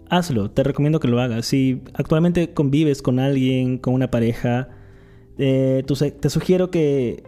hazlo, 0.10 0.50
te 0.50 0.64
recomiendo 0.64 1.02
que 1.02 1.10
lo 1.10 1.20
hagas. 1.20 1.46
Si 1.46 1.82
actualmente 1.94 2.54
convives 2.54 3.02
con 3.02 3.20
alguien, 3.20 3.80
con 3.80 3.96
una 3.96 4.10
pareja, 4.10 4.70
eh, 5.38 5.84
te 6.22 6.30
sugiero 6.30 6.72
que, 6.72 7.22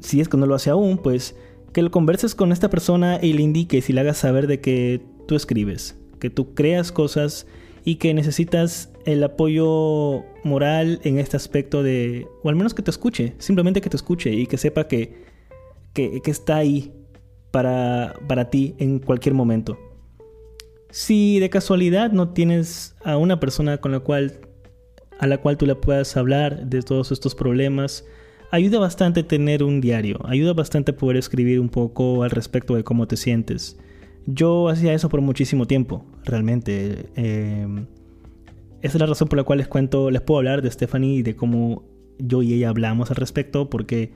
si 0.00 0.22
es 0.22 0.30
que 0.30 0.38
no 0.38 0.46
lo 0.46 0.54
hace 0.54 0.70
aún, 0.70 0.96
pues 0.96 1.36
que 1.74 1.82
lo 1.82 1.90
converses 1.90 2.34
con 2.34 2.50
esta 2.50 2.70
persona 2.70 3.18
y 3.20 3.34
le 3.34 3.42
indiques 3.42 3.90
y 3.90 3.92
le 3.92 4.00
hagas 4.00 4.16
saber 4.16 4.46
de 4.46 4.62
que 4.62 5.02
tú 5.28 5.34
escribes, 5.34 6.01
que 6.22 6.30
tú 6.30 6.54
creas 6.54 6.92
cosas 6.92 7.48
y 7.84 7.96
que 7.96 8.14
necesitas 8.14 8.92
el 9.06 9.24
apoyo 9.24 10.22
moral 10.44 11.00
en 11.02 11.18
este 11.18 11.36
aspecto 11.36 11.82
de, 11.82 12.28
o 12.44 12.48
al 12.48 12.54
menos 12.54 12.74
que 12.74 12.82
te 12.82 12.92
escuche, 12.92 13.34
simplemente 13.38 13.80
que 13.80 13.90
te 13.90 13.96
escuche 13.96 14.30
y 14.30 14.46
que 14.46 14.56
sepa 14.56 14.86
que, 14.86 15.24
que, 15.94 16.22
está 16.26 16.58
ahí 16.58 16.92
para, 17.50 18.14
para 18.28 18.50
ti 18.50 18.76
en 18.78 19.00
cualquier 19.00 19.34
momento. 19.34 19.76
Si 20.90 21.40
de 21.40 21.50
casualidad 21.50 22.12
no 22.12 22.28
tienes 22.28 22.94
a 23.02 23.16
una 23.16 23.40
persona 23.40 23.78
con 23.78 23.90
la 23.90 23.98
cual 23.98 24.38
a 25.18 25.26
la 25.26 25.38
cual 25.38 25.56
tú 25.56 25.66
le 25.66 25.74
puedas 25.74 26.16
hablar 26.16 26.66
de 26.66 26.82
todos 26.82 27.10
estos 27.10 27.34
problemas, 27.34 28.04
ayuda 28.52 28.78
bastante 28.78 29.24
tener 29.24 29.64
un 29.64 29.80
diario, 29.80 30.20
ayuda 30.24 30.52
bastante 30.52 30.92
poder 30.92 31.16
escribir 31.16 31.58
un 31.58 31.68
poco 31.68 32.22
al 32.22 32.30
respecto 32.30 32.76
de 32.76 32.84
cómo 32.84 33.08
te 33.08 33.16
sientes. 33.16 33.76
Yo 34.26 34.68
hacía 34.68 34.94
eso 34.94 35.08
por 35.08 35.20
muchísimo 35.20 35.66
tiempo, 35.66 36.04
realmente. 36.24 37.10
Em, 37.16 37.86
esa 38.80 38.96
es 38.96 39.00
la 39.00 39.06
razón 39.06 39.28
por 39.28 39.38
la 39.38 39.44
cual 39.44 39.58
les 39.58 39.68
cuento, 39.68 40.10
les 40.10 40.20
puedo 40.22 40.38
hablar 40.38 40.62
de 40.62 40.70
Stephanie 40.70 41.16
y 41.16 41.22
de 41.22 41.36
cómo 41.36 41.84
yo 42.18 42.42
y 42.42 42.54
ella 42.54 42.68
hablamos 42.68 43.10
al 43.10 43.16
respecto, 43.16 43.70
porque 43.70 44.12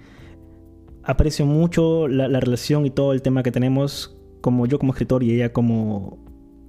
aprecio 1.03 1.47
mucho 1.47 2.09
la, 2.09 2.29
la 2.29 2.41
relación 2.41 2.87
y 2.87 2.91
todo 2.91 3.13
el 3.13 3.23
tema 3.23 3.43
que 3.43 3.53
tenemos, 3.53 4.17
como 4.41 4.67
yo 4.67 4.79
como 4.79 4.93
escritor 4.93 5.23
y 5.23 5.33
ella 5.33 5.53
como 5.53 6.27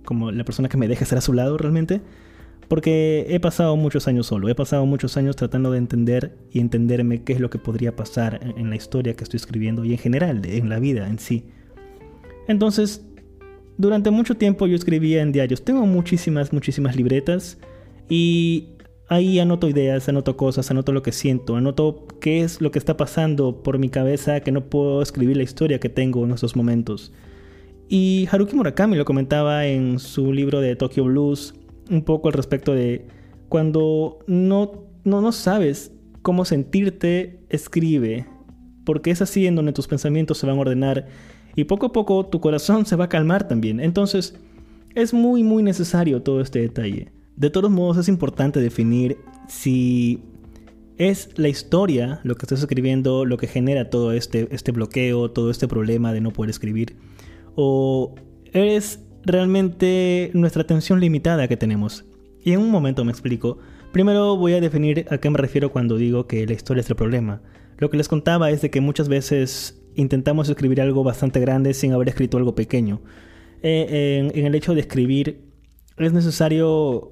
como 0.08 0.32
la 0.32 0.46
persona 0.46 0.70
que 0.70 0.78
me 0.78 0.88
deja 0.88 1.04
estar 1.04 1.18
a 1.18 1.22
su 1.22 1.34
lado 1.34 1.58
realmente, 1.58 2.00
porque 2.70 3.26
he 3.30 3.42
pasado 3.42 3.76
muchos 3.76 4.08
años 4.08 4.28
solo, 4.28 4.48
he 4.48 4.56
pasado 4.56 4.86
muchos 4.86 5.18
años 5.18 5.36
tratando 5.36 5.70
de 5.70 5.80
entender 5.80 6.38
y 6.50 6.62
entenderme 6.62 7.24
qué 7.24 7.34
es 7.34 7.42
lo 7.42 7.50
que 7.50 7.60
podría 7.60 7.96
pasar 7.96 8.40
en, 8.42 8.70
la 8.70 8.78
historia 8.78 9.16
que 9.16 9.26
estoy 9.26 9.38
escribiendo 9.38 9.84
y 9.84 9.92
en 9.92 9.98
general 9.98 10.42
en 10.46 10.70
la 10.70 10.80
vida 10.80 11.10
en 11.10 11.20
sí. 11.20 11.50
Entonces, 12.48 13.06
durante 13.78 14.12
mucho 14.12 14.36
tiempo 14.36 14.68
yo 14.68 14.76
escribía 14.76 15.22
en 15.22 15.32
diarios, 15.32 15.64
tengo 15.64 15.86
muchísimas, 15.86 16.52
muchísimas 16.52 16.96
libretas 16.96 17.58
y 18.10 18.70
ahí 19.08 19.40
anoto 19.40 19.70
ideas, 19.70 20.10
anoto 20.10 20.36
cosas, 20.36 20.70
anoto 20.72 20.92
lo 20.92 21.04
que 21.04 21.12
siento, 21.12 21.56
anoto 21.56 22.08
qué 22.20 22.42
es 22.42 22.62
lo 22.62 22.72
que 22.72 22.80
está 22.80 22.98
pasando 22.98 23.64
por 23.64 23.78
mi 23.80 23.90
cabeza 23.90 24.40
que 24.42 24.52
no 24.52 24.66
puedo 24.70 25.02
escribir 25.02 25.38
la 25.38 25.44
historia 25.44 25.80
que 25.80 25.90
tengo 25.90 26.26
en 26.26 26.32
esos 26.32 26.56
momentos. 26.56 27.14
Y 27.90 28.28
Haruki 28.32 28.56
Murakami 28.56 28.98
lo 28.98 29.06
comentaba 29.06 29.66
en 29.66 30.00
su 30.00 30.34
libro 30.34 30.60
de 30.60 30.76
Tokyo 30.76 31.06
Blues, 31.06 31.54
un 31.90 32.04
poco 32.04 32.28
al 32.28 32.34
respecto 32.34 32.74
de 32.74 33.06
cuando 33.48 34.20
no, 34.28 34.84
no, 35.06 35.22
no 35.22 35.32
sabes 35.32 35.94
cómo 36.22 36.44
sentirte, 36.44 37.40
escribe, 37.50 38.26
porque 38.84 39.12
es 39.12 39.22
así 39.22 39.48
en 39.48 39.56
donde 39.56 39.72
tus 39.72 39.88
pensamientos 39.88 40.38
se 40.38 40.48
van 40.48 40.58
a 40.58 40.62
ordenar 40.62 41.08
y 41.58 41.64
poco 41.64 41.88
a 41.88 41.92
poco 41.92 42.24
tu 42.28 42.40
corazón 42.40 42.86
se 42.86 42.96
va 42.96 43.06
a 43.06 43.10
calmar 43.10 43.48
también. 43.48 43.80
Entonces, 43.80 44.36
es 44.94 45.12
muy, 45.12 45.42
muy 45.44 45.64
necesario 45.64 46.22
todo 46.22 46.40
este 46.40 46.60
detalle. 46.60 47.12
De 47.36 47.50
todos 47.50 47.72
modos, 47.72 47.98
es 47.98 48.08
importante 48.08 48.62
definir 48.62 49.18
si 49.48 50.22
es 50.98 51.32
la 51.36 51.50
historia 51.50 52.20
lo 52.24 52.36
que 52.36 52.46
estás 52.46 52.60
escribiendo 52.60 53.26
lo 53.26 53.38
que 53.38 53.48
genera 53.48 53.90
todo 53.90 54.12
este, 54.12 54.48
este 54.52 54.72
bloqueo, 54.72 55.32
todo 55.32 55.50
este 55.50 55.68
problema 55.68 56.14
de 56.14 56.22
no 56.22 56.32
poder 56.32 56.52
escribir, 56.52 56.96
o 57.56 58.14
es 58.54 59.00
realmente 59.24 60.30
nuestra 60.36 60.62
atención 60.62 61.00
limitada 61.00 61.48
que 61.48 61.58
tenemos. 61.58 62.06
Y 62.44 62.52
en 62.52 62.60
un 62.60 62.70
momento 62.70 63.04
me 63.04 63.12
explico. 63.12 63.58
Primero 63.92 64.38
voy 64.38 64.54
a 64.54 64.62
definir 64.62 65.08
a 65.10 65.18
qué 65.18 65.32
me 65.32 65.40
refiero 65.40 65.72
cuando 65.72 65.98
digo 65.98 66.28
que 66.28 66.46
la 66.46 66.54
historia 66.54 66.82
es 66.82 66.90
el 66.92 66.96
problema. 66.96 67.42
Lo 67.80 67.90
que 67.90 67.98
les 67.98 68.08
contaba 68.08 68.52
es 68.52 68.62
de 68.62 68.70
que 68.70 68.80
muchas 68.80 69.10
veces 69.10 69.77
intentamos 69.98 70.48
escribir 70.48 70.80
algo 70.80 71.04
bastante 71.04 71.40
grande 71.42 71.74
sin 71.74 71.92
haber 71.92 72.08
escrito 72.08 72.38
algo 72.38 72.56
pequeño. 72.56 73.02
Eh, 73.64 74.32
en, 74.34 74.46
el 74.46 74.56
hecho 74.56 74.76
de 74.76 74.82
escribir 74.82 75.42
es 75.98 76.14
necesario 76.14 77.12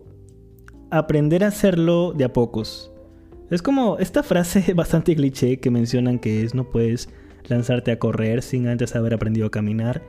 aprender 0.91 1.43
a 1.43 1.47
hacerlo 1.47 2.13
de 2.15 2.23
a 2.23 2.31
pocos. 2.31 2.91
Es 3.51 3.61
como 3.61 3.97
esta 3.97 4.23
frase 4.23 4.73
bastante 4.75 5.15
cliché 5.15 5.59
que 5.59 5.71
mencionan 5.71 6.19
que 6.19 6.43
es 6.43 6.53
no 6.53 6.69
puedes 6.69 7.09
lanzarte 7.47 7.91
a 7.91 7.99
correr 7.99 8.41
sin 8.41 8.67
antes 8.67 8.95
haber 8.95 9.13
aprendido 9.13 9.47
a 9.47 9.51
caminar. 9.51 10.03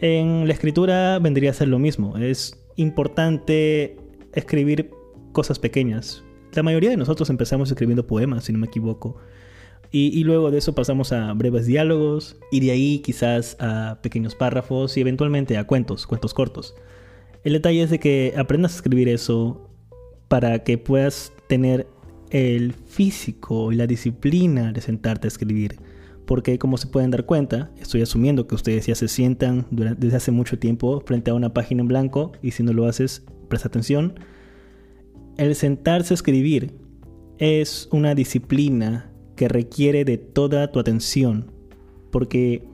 En 0.00 0.46
la 0.46 0.52
escritura 0.52 1.18
vendría 1.20 1.50
a 1.50 1.54
ser 1.54 1.68
lo 1.68 1.78
mismo. 1.78 2.18
Es 2.18 2.60
importante 2.74 3.96
escribir 4.32 4.90
cosas 5.32 5.58
pequeñas. 5.58 6.24
La 6.52 6.62
mayoría 6.62 6.90
de 6.90 6.96
nosotros 6.96 7.30
empezamos 7.30 7.70
escribiendo 7.70 8.06
poemas, 8.06 8.44
si 8.44 8.52
no 8.52 8.58
me 8.58 8.66
equivoco. 8.66 9.16
Y, 9.90 10.24
luego 10.24 10.50
de 10.50 10.58
eso 10.58 10.74
pasamos 10.74 11.12
a 11.12 11.32
breves 11.32 11.66
diálogos 11.66 12.36
y 12.50 12.60
de 12.60 12.70
ahí 12.70 12.98
quizás 12.98 13.56
a 13.60 13.98
pequeños 14.02 14.34
párrafos 14.34 14.96
y 14.96 15.00
eventualmente 15.00 15.56
a 15.56 15.66
cuentos, 15.66 16.06
cuentos 16.06 16.34
cortos. 16.34 16.74
El 17.44 17.54
detalle 17.54 17.82
es 17.82 17.90
de 17.90 17.98
que 17.98 18.34
aprendas 18.36 18.72
a 18.72 18.76
escribir 18.76 19.08
eso 19.08 19.70
para 20.28 20.64
que 20.64 20.78
puedas 20.78 21.32
tener 21.48 21.86
el 22.30 22.72
físico 22.72 23.72
y 23.72 23.76
la 23.76 23.86
disciplina 23.86 24.72
de 24.72 24.80
sentarte 24.80 25.26
a 25.26 25.28
escribir. 25.28 25.78
Porque 26.26 26.58
como 26.58 26.76
se 26.76 26.88
pueden 26.88 27.12
dar 27.12 27.24
cuenta, 27.24 27.70
estoy 27.80 28.02
asumiendo 28.02 28.48
que 28.48 28.56
ustedes 28.56 28.86
ya 28.86 28.96
se 28.96 29.06
sientan 29.06 29.66
desde 29.70 30.16
hace 30.16 30.32
mucho 30.32 30.58
tiempo 30.58 31.00
frente 31.06 31.30
a 31.30 31.34
una 31.34 31.54
página 31.54 31.82
en 31.82 31.88
blanco 31.88 32.32
y 32.42 32.50
si 32.50 32.64
no 32.64 32.72
lo 32.72 32.86
haces, 32.86 33.24
presta 33.48 33.68
atención. 33.68 34.18
El 35.36 35.54
sentarse 35.54 36.14
a 36.14 36.16
escribir 36.16 36.74
es 37.38 37.88
una 37.92 38.14
disciplina 38.14 39.12
que 39.36 39.48
requiere 39.48 40.04
de 40.04 40.18
toda 40.18 40.72
tu 40.72 40.80
atención, 40.80 41.52
porque 42.10 42.64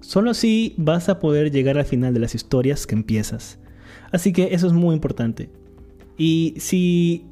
solo 0.00 0.30
así 0.30 0.74
vas 0.76 1.08
a 1.08 1.20
poder 1.20 1.50
llegar 1.50 1.78
al 1.78 1.84
final 1.84 2.14
de 2.14 2.20
las 2.20 2.34
historias 2.34 2.86
que 2.86 2.94
empiezas. 2.94 3.58
Así 4.10 4.32
que 4.32 4.48
eso 4.52 4.66
es 4.66 4.72
muy 4.72 4.94
importante. 4.94 5.50
Y 6.16 6.54
si 6.58 7.26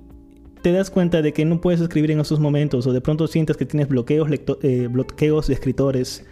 te 0.63 0.73
das 0.73 0.91
cuenta 0.91 1.23
de 1.23 1.33
que 1.33 1.45
no 1.45 1.61
puedes 1.61 1.81
escribir 1.81 2.11
en 2.11 2.21
esos 2.21 2.41
momentos 2.41 2.87
o 2.87 2.93
de 2.93 3.01
pronto 3.01 3.27
sientes 3.27 3.57
que 3.57 3.67
tienes 3.67 3.89
bloqueos, 3.89 4.29
eh, 4.63 4.89
bloqueos 4.91 5.47
de 5.47 5.55
escritores 5.55 6.25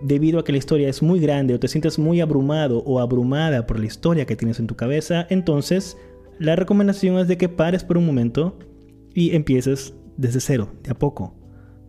debido 0.00 0.38
a 0.38 0.44
que 0.44 0.52
la 0.52 0.58
historia 0.58 0.88
es 0.88 1.02
muy 1.02 1.20
grande 1.20 1.54
o 1.54 1.60
te 1.60 1.68
sientes 1.68 1.98
muy 1.98 2.20
abrumado 2.20 2.78
o 2.84 3.00
abrumada 3.00 3.66
por 3.66 3.78
la 3.78 3.86
historia 3.86 4.26
que 4.26 4.36
tienes 4.36 4.58
en 4.58 4.66
tu 4.66 4.76
cabeza, 4.76 5.26
entonces 5.28 5.96
la 6.38 6.56
recomendación 6.56 7.18
es 7.18 7.28
de 7.28 7.36
que 7.36 7.48
pares 7.48 7.84
por 7.84 7.98
un 7.98 8.06
momento 8.06 8.58
y 9.12 9.34
empieces 9.34 9.94
desde 10.16 10.40
cero, 10.40 10.70
de 10.82 10.92
a 10.92 10.94
poco. 10.94 11.37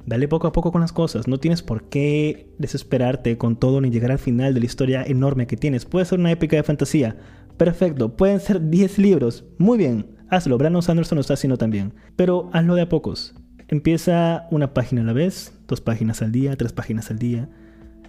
Dale 0.09 0.27
poco 0.27 0.47
a 0.47 0.51
poco 0.51 0.71
con 0.71 0.81
las 0.81 0.91
cosas, 0.91 1.27
no 1.27 1.37
tienes 1.37 1.61
por 1.61 1.83
qué 1.83 2.51
desesperarte 2.57 3.37
con 3.37 3.57
todo 3.57 3.79
ni 3.79 3.91
llegar 3.91 4.09
al 4.09 4.17
final 4.17 4.55
de 4.55 4.59
la 4.59 4.65
historia 4.65 5.03
enorme 5.03 5.45
que 5.45 5.55
tienes. 5.55 5.85
Puede 5.85 6.05
ser 6.05 6.17
una 6.17 6.31
épica 6.31 6.55
de 6.55 6.63
fantasía, 6.63 7.15
perfecto, 7.57 8.17
pueden 8.17 8.39
ser 8.39 8.71
10 8.71 8.97
libros, 8.97 9.45
muy 9.59 9.77
bien, 9.77 10.07
hazlo, 10.27 10.57
Brandon 10.57 10.81
Sanderson 10.81 11.17
lo 11.17 11.21
está 11.21 11.35
haciendo 11.35 11.59
también, 11.59 11.93
pero 12.15 12.49
hazlo 12.53 12.73
de 12.73 12.81
a 12.81 12.89
pocos. 12.89 13.35
Empieza 13.67 14.47
una 14.49 14.73
página 14.73 15.01
a 15.01 15.05
la 15.05 15.13
vez, 15.13 15.53
dos 15.67 15.79
páginas 15.79 16.23
al 16.23 16.31
día, 16.31 16.55
tres 16.55 16.73
páginas 16.73 17.11
al 17.11 17.19
día. 17.19 17.47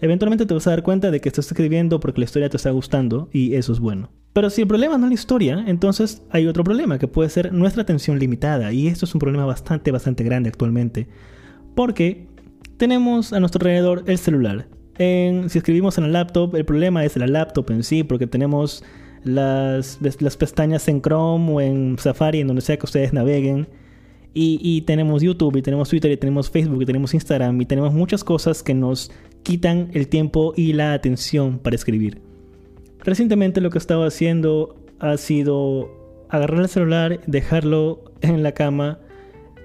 Eventualmente 0.00 0.46
te 0.46 0.54
vas 0.54 0.66
a 0.68 0.70
dar 0.70 0.82
cuenta 0.82 1.10
de 1.10 1.20
que 1.20 1.28
estás 1.28 1.48
escribiendo 1.48 2.00
porque 2.00 2.22
la 2.22 2.24
historia 2.24 2.48
te 2.48 2.56
está 2.56 2.70
gustando 2.70 3.28
y 3.30 3.56
eso 3.56 3.74
es 3.74 3.78
bueno. 3.78 4.08
Pero 4.32 4.48
si 4.48 4.62
el 4.62 4.68
problema 4.68 4.96
no 4.96 5.04
es 5.04 5.10
la 5.10 5.14
historia, 5.14 5.64
entonces 5.66 6.22
hay 6.30 6.46
otro 6.46 6.64
problema 6.64 6.98
que 6.98 7.08
puede 7.08 7.28
ser 7.28 7.52
nuestra 7.52 7.82
atención 7.82 8.18
limitada 8.18 8.72
y 8.72 8.86
esto 8.86 9.04
es 9.04 9.14
un 9.14 9.18
problema 9.18 9.44
bastante, 9.44 9.90
bastante 9.90 10.24
grande 10.24 10.48
actualmente. 10.48 11.08
Porque 11.74 12.26
tenemos 12.76 13.32
a 13.32 13.40
nuestro 13.40 13.60
alrededor 13.60 14.04
el 14.06 14.18
celular. 14.18 14.66
Si 14.98 15.58
escribimos 15.58 15.96
en 15.96 16.04
el 16.04 16.12
laptop, 16.12 16.54
el 16.56 16.64
problema 16.66 17.04
es 17.04 17.16
la 17.16 17.26
laptop 17.26 17.70
en 17.70 17.82
sí, 17.82 18.04
porque 18.04 18.26
tenemos 18.26 18.84
las, 19.24 19.98
pestañas 20.38 20.88
en 20.88 21.00
Chrome 21.00 21.52
o 21.52 21.60
en 21.60 21.96
Safari, 21.98 22.40
en 22.40 22.48
donde 22.48 22.62
sea 22.62 22.76
que 22.76 22.84
ustedes 22.84 23.12
naveguen. 23.12 23.66
Y, 24.34 24.60
y, 24.62 24.82
tenemos 24.82 25.22
YouTube, 25.22 25.56
y 25.56 25.62
tenemos 25.62 25.88
Twitter, 25.88 26.10
y 26.10 26.16
tenemos 26.16 26.50
Facebook, 26.50 26.82
y 26.82 26.86
tenemos 26.86 27.14
Instagram, 27.14 27.60
y 27.60 27.66
tenemos 27.66 27.92
muchas 27.92 28.22
cosas 28.22 28.62
que 28.62 28.74
nos 28.74 29.10
quitan 29.42 29.90
el 29.92 30.06
tiempo 30.06 30.52
y 30.56 30.74
la 30.74 30.92
atención 30.92 31.58
para 31.58 31.74
escribir. 31.74 32.20
Recientemente 33.00 33.60
lo 33.60 33.70
que 33.70 33.78
he 33.78 33.80
estado 33.80 34.04
haciendo 34.04 34.76
ha 35.00 35.16
sido 35.16 35.88
agarrar 36.28 36.60
el 36.60 36.68
celular, 36.68 37.20
dejarlo 37.26 38.04
en 38.20 38.42
la 38.42 38.52
cama 38.52 39.00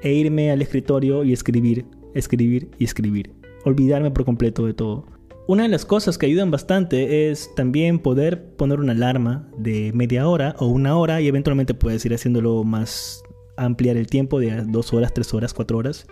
e 0.01 0.13
irme 0.13 0.51
al 0.51 0.61
escritorio 0.61 1.23
y 1.23 1.33
escribir 1.33 1.85
escribir 2.15 2.71
y 2.79 2.85
escribir. 2.85 3.31
Olvidarme 3.65 4.09
por 4.09 4.25
completo 4.25 4.65
de 4.65 4.73
todo. 4.73 5.05
Una 5.47 5.63
de 5.63 5.69
las 5.69 5.85
cosas 5.85 6.17
que 6.17 6.25
ayudan 6.25 6.49
bastante 6.49 7.29
es 7.29 7.53
también 7.55 7.99
poder 7.99 8.55
poner 8.55 8.79
una 8.79 8.93
alarma 8.93 9.47
de 9.57 9.91
media 9.93 10.27
hora 10.27 10.55
o 10.57 10.65
una 10.65 10.97
hora 10.97 11.21
y 11.21 11.27
eventualmente 11.27 11.75
puedes 11.75 12.03
ir 12.05 12.15
haciéndolo 12.15 12.63
más 12.63 13.21
ampliar 13.57 13.95
el 13.95 14.07
tiempo 14.07 14.39
de 14.39 14.63
dos 14.67 14.91
horas, 14.91 15.13
tres 15.13 15.31
horas, 15.33 15.53
cuatro 15.53 15.77
horas 15.77 16.07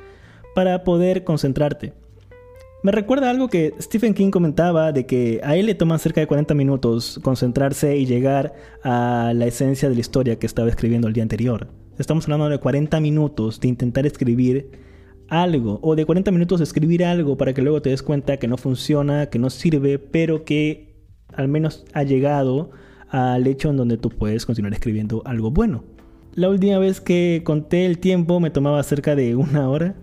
para 0.53 0.83
poder 0.83 1.23
concentrarte. 1.23 1.93
Me 2.83 2.91
recuerda 2.91 3.29
algo 3.29 3.47
que 3.47 3.73
Stephen 3.81 4.13
King 4.13 4.29
comentaba 4.29 4.91
de 4.91 5.05
que 5.05 5.39
a 5.43 5.55
él 5.55 5.65
le 5.65 5.73
toman 5.73 5.99
cerca 5.99 6.21
de 6.21 6.27
40 6.27 6.53
minutos 6.53 7.19
concentrarse 7.23 7.97
y 7.97 8.05
llegar 8.05 8.53
a 8.83 9.31
la 9.33 9.45
esencia 9.45 9.89
de 9.89 9.95
la 9.95 10.01
historia 10.01 10.37
que 10.37 10.45
estaba 10.45 10.69
escribiendo 10.69 11.07
el 11.07 11.13
día 11.13 11.23
anterior. 11.23 11.69
Estamos 11.99 12.25
hablando 12.25 12.49
de 12.49 12.57
40 12.57 12.99
minutos 13.01 13.59
de 13.59 13.67
intentar 13.67 14.07
escribir 14.07 14.71
algo 15.29 15.79
o 15.83 15.95
de 15.95 16.05
40 16.05 16.31
minutos 16.31 16.59
escribir 16.59 17.05
algo 17.05 17.37
para 17.37 17.53
que 17.53 17.61
luego 17.61 17.83
te 17.83 17.91
des 17.91 18.01
cuenta 18.01 18.37
que 18.37 18.47
no 18.47 18.57
funciona, 18.57 19.27
que 19.27 19.37
no 19.37 19.51
sirve, 19.51 19.99
pero 19.99 20.43
que 20.43 20.95
al 21.35 21.47
menos 21.49 21.85
ha 21.93 22.01
llegado 22.01 22.71
al 23.09 23.45
hecho 23.45 23.69
en 23.69 23.77
donde 23.77 23.97
tú 23.97 24.09
puedes 24.09 24.47
continuar 24.47 24.73
escribiendo 24.73 25.21
algo 25.25 25.51
bueno. 25.51 25.83
La 26.33 26.49
última 26.49 26.79
vez 26.79 26.99
que 26.99 27.43
conté 27.45 27.85
el 27.85 27.99
tiempo 27.99 28.39
me 28.39 28.49
tomaba 28.49 28.81
cerca 28.81 29.15
de 29.15 29.35
una 29.35 29.69
hora. 29.69 29.95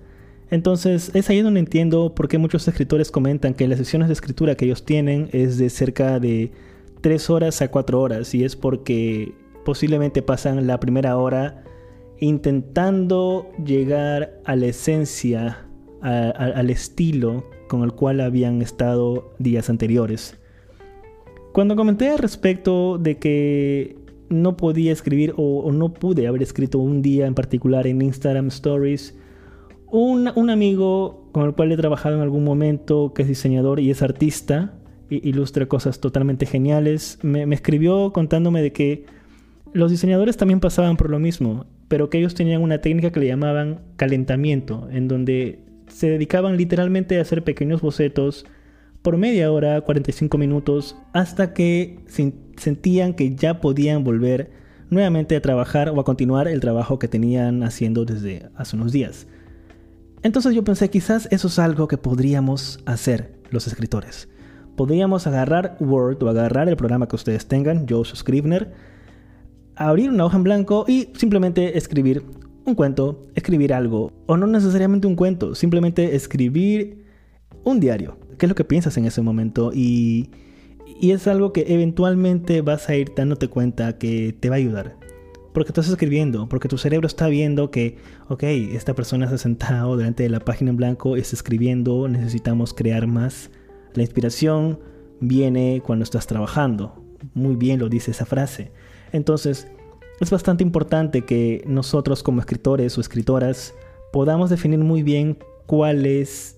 Entonces 0.49 1.11
es 1.15 1.29
ahí 1.29 1.41
donde 1.41 1.59
entiendo 1.59 2.15
por 2.15 2.29
qué 2.29 2.39
muchos 2.39 2.69
escritores 2.69 3.11
comentan 3.11 3.53
que 3.53 3.67
las 3.67 3.79
sesiones 3.79 4.07
de 4.07 4.15
escritura 4.15 4.55
que 4.55 4.65
ellos 4.65 4.85
tienen 4.85 5.29
es 5.33 5.59
de 5.59 5.69
cerca 5.71 6.21
de 6.21 6.53
3 7.01 7.31
horas 7.31 7.61
a 7.63 7.69
4 7.69 8.01
horas 8.01 8.33
y 8.33 8.45
es 8.45 8.55
porque 8.55 9.35
posiblemente 9.65 10.23
pasan 10.23 10.69
la 10.69 10.79
primera 10.79 11.17
hora 11.17 11.65
intentando 12.21 13.51
llegar 13.65 14.41
a 14.45 14.55
la 14.55 14.67
esencia, 14.67 15.67
al 16.03 16.71
estilo 16.71 17.45
con 17.69 17.83
el 17.83 17.93
cual 17.93 18.21
habían 18.21 18.63
estado 18.63 19.33
días 19.39 19.71
anteriores. 19.71 20.39
Cuando 21.53 21.77
comenté 21.77 22.09
al 22.09 22.19
respecto 22.19 22.99
de 22.99 23.19
que 23.19 23.97
no 24.29 24.57
podía 24.57 24.93
escribir 24.93 25.35
o, 25.37 25.71
no 25.73 25.93
pude 25.93 26.27
haber 26.27 26.43
escrito 26.43 26.79
un 26.79 27.03
día 27.03 27.27
en 27.27 27.35
particular 27.35 27.87
en 27.87 28.03
Instagram 28.03 28.49
Stories, 28.49 29.17
un, 29.91 30.29
amigo 30.29 31.29
con 31.33 31.47
el 31.47 31.55
cual 31.55 31.73
he 31.73 31.77
trabajado 31.77 32.17
en 32.17 32.23
algún 32.23 32.45
momento, 32.45 33.13
que 33.15 33.23
es 33.23 33.29
diseñador 33.29 33.81
y 33.81 33.91
es 33.91 34.03
artista, 34.03 34.75
ilustra 35.09 35.67
cosas 35.67 36.01
totalmente 36.01 36.47
geniales, 36.47 37.19
me 37.23 37.53
escribió 37.55 38.13
contándome 38.13 38.63
de 38.63 38.73
que 38.73 39.07
los 39.73 39.91
diseñadores 39.91 40.37
también 40.37 40.61
pasaban 40.61 40.97
por 40.97 41.11
lo 41.11 41.19
mismo 41.19 41.67
pero 41.91 42.09
que 42.09 42.19
ellos 42.19 42.37
tenían 42.37 42.63
una 42.63 42.81
técnica 42.81 43.11
que 43.11 43.19
le 43.19 43.27
llamaban 43.27 43.81
calentamiento, 43.97 44.89
en 44.93 45.09
donde 45.09 45.59
se 45.89 46.09
dedicaban 46.09 46.57
literalmente 46.57 47.19
a 47.19 47.23
hacer 47.23 47.43
pequeños 47.43 47.81
bocetos 47.81 48.47
por 49.03 49.17
media 49.17 49.51
hora, 49.51 49.81
45 49.81 50.39
minutos, 50.39 50.97
hasta 51.13 51.53
que 51.53 51.99
sentían 52.57 53.15
que 53.15 53.35
ya 53.35 53.61
podían 53.61 54.05
volver 54.05 54.53
nuevamente 54.89 55.35
a 55.35 55.43
trabajar 55.43 55.89
o 55.89 55.99
a 55.99 56.05
continuar 56.05 56.47
el 56.47 56.61
trabajo 56.61 57.01
que 57.01 57.09
tenían 57.09 57.65
haciendo 57.65 58.05
desde 58.05 58.51
hace 58.55 58.77
unos 58.77 58.93
días. 58.93 59.27
Entonces 60.23 60.55
yo 60.55 60.63
pensé, 60.63 60.91
quizás 60.91 61.27
eso 61.33 61.49
es 61.49 61.59
algo 61.59 61.89
que 61.89 61.99
podríamos 61.99 62.79
hacer 62.87 63.33
los 63.51 63.67
escritores. 63.67 64.29
podríamos 64.77 65.27
agarrar 65.27 65.77
Word 65.81 66.23
o 66.23 66.29
agarrar 66.29 66.69
el 66.69 66.77
programa 66.77 67.09
que 67.09 67.17
ustedes 67.17 67.47
tengan, 67.47 67.87
Joseph 67.89 68.19
Scrivener, 68.19 68.73
abrir 69.89 70.11
una 70.11 70.27
hoja 70.27 70.37
en 70.37 70.45
blanco 70.45 70.85
y 70.87 71.09
simplemente 71.15 71.79
escribir 71.79 72.23
un 72.67 72.75
cuento, 72.75 73.27
escribir 73.35 73.73
algo, 73.73 74.13
o 74.27 74.37
no 74.37 74.47
necesariamente 74.47 75.07
un 75.07 75.17
cuento, 75.17 75.55
simplemente 75.55 76.15
escribir 76.15 77.05
un 77.65 77.81
diario. 77.81 78.19
¿Qué 78.37 78.45
es 78.47 78.51
lo 78.51 78.55
que 78.55 78.65
piensas 78.65 78.97
en 78.99 79.07
ese 79.07 79.23
momento? 79.23 79.73
Y, 79.75 80.31
y 81.01 81.13
es 81.13 81.27
algo 81.27 81.55
que 81.55 81.65
eventualmente 81.69 82.61
vas 82.61 82.91
a 82.91 82.95
ir 82.95 83.13
dándote 83.17 83.49
cuenta 83.49 83.97
que 83.97 84.37
te 84.39 84.51
va 84.51 84.57
a 84.57 84.59
ayudar. 84.59 84.97
Porque 85.55 85.71
estás 85.71 85.89
escribiendo, 85.89 86.47
porque 86.49 86.69
tu 86.69 86.77
cerebro 86.77 87.07
está 87.07 87.29
viendo 87.29 87.71
que, 87.71 87.97
ok, 88.29 88.43
esta 88.43 88.95
persona 88.95 89.29
se 89.29 89.37
ha 89.37 89.39
sentado 89.39 89.97
delante 89.97 90.23
de 90.23 90.29
la 90.29 90.41
página 90.41 90.71
en 90.71 90.77
blanco, 90.77 91.17
está 91.17 91.35
escribiendo, 91.35 92.07
necesitamos 92.07 92.75
crear 92.75 93.07
más. 93.07 93.51
La 93.95 94.03
inspiración 94.03 94.79
viene 95.21 95.83
cuando 95.85 96.03
estás 96.03 96.27
trabajando. 96.27 97.03
Muy 97.33 97.57
bien 97.57 97.81
lo 97.81 97.89
dice 97.89 98.11
esa 98.11 98.27
frase. 98.27 98.73
Entonces, 99.13 99.69
es 100.21 100.31
bastante 100.31 100.63
importante 100.63 101.23
que 101.23 101.65
nosotros 101.67 102.23
como 102.23 102.41
escritores 102.41 102.97
o 102.99 103.01
escritoras 103.01 103.75
podamos 104.13 104.51
definir 104.51 104.79
muy 104.81 105.03
bien 105.03 105.39
cuál 105.67 106.05
es 106.05 106.57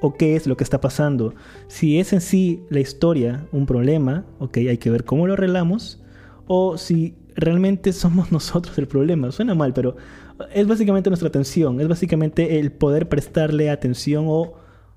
o 0.00 0.14
qué 0.14 0.36
es 0.36 0.46
lo 0.46 0.56
que 0.56 0.64
está 0.64 0.80
pasando. 0.80 1.34
Si 1.68 1.98
es 1.98 2.12
en 2.12 2.20
sí 2.20 2.62
la 2.68 2.80
historia 2.80 3.46
un 3.52 3.66
problema, 3.66 4.24
ok, 4.38 4.56
hay 4.58 4.78
que 4.78 4.90
ver 4.90 5.04
cómo 5.04 5.26
lo 5.26 5.34
arreglamos, 5.34 6.02
o 6.46 6.78
si 6.78 7.14
realmente 7.34 7.92
somos 7.92 8.32
nosotros 8.32 8.76
el 8.78 8.88
problema. 8.88 9.30
Suena 9.30 9.54
mal, 9.54 9.72
pero 9.72 9.96
es 10.52 10.66
básicamente 10.66 11.10
nuestra 11.10 11.28
atención, 11.28 11.80
es 11.80 11.88
básicamente 11.88 12.58
el 12.58 12.72
poder 12.72 13.08
prestarle 13.08 13.70
atención 13.70 14.26
o 14.28 14.54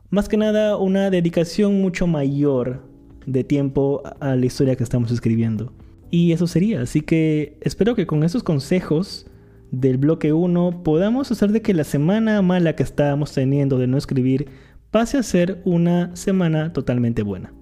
más 0.09 0.27
que 0.27 0.37
nada 0.37 0.77
una 0.77 1.09
dedicación 1.09 1.81
mucho 1.81 2.07
mayor 2.07 2.81
de 3.25 3.43
tiempo 3.43 4.01
a 4.19 4.35
la 4.35 4.45
historia 4.45 4.75
que 4.75 4.83
estamos 4.83 5.11
escribiendo. 5.11 5.71
Y 6.11 6.31
eso 6.31 6.47
sería, 6.47 6.81
así 6.81 7.01
que 7.01 7.57
espero 7.61 7.95
que 7.95 8.07
con 8.07 8.23
esos 8.23 8.43
consejos 8.43 9.27
del 9.71 9.97
bloque 9.97 10.33
1 10.33 10.83
podamos 10.83 11.31
hacer 11.31 11.51
de 11.51 11.61
que 11.61 11.73
la 11.73 11.83
semana 11.83 12.41
mala 12.41 12.75
que 12.75 12.83
estábamos 12.83 13.33
teniendo 13.33 13.77
de 13.77 13.87
no 13.87 13.97
escribir 13.97 14.47
pase 14.89 15.17
a 15.17 15.23
ser 15.23 15.61
una 15.65 16.15
semana 16.15 16.73
totalmente 16.73 17.21
buena. 17.21 17.53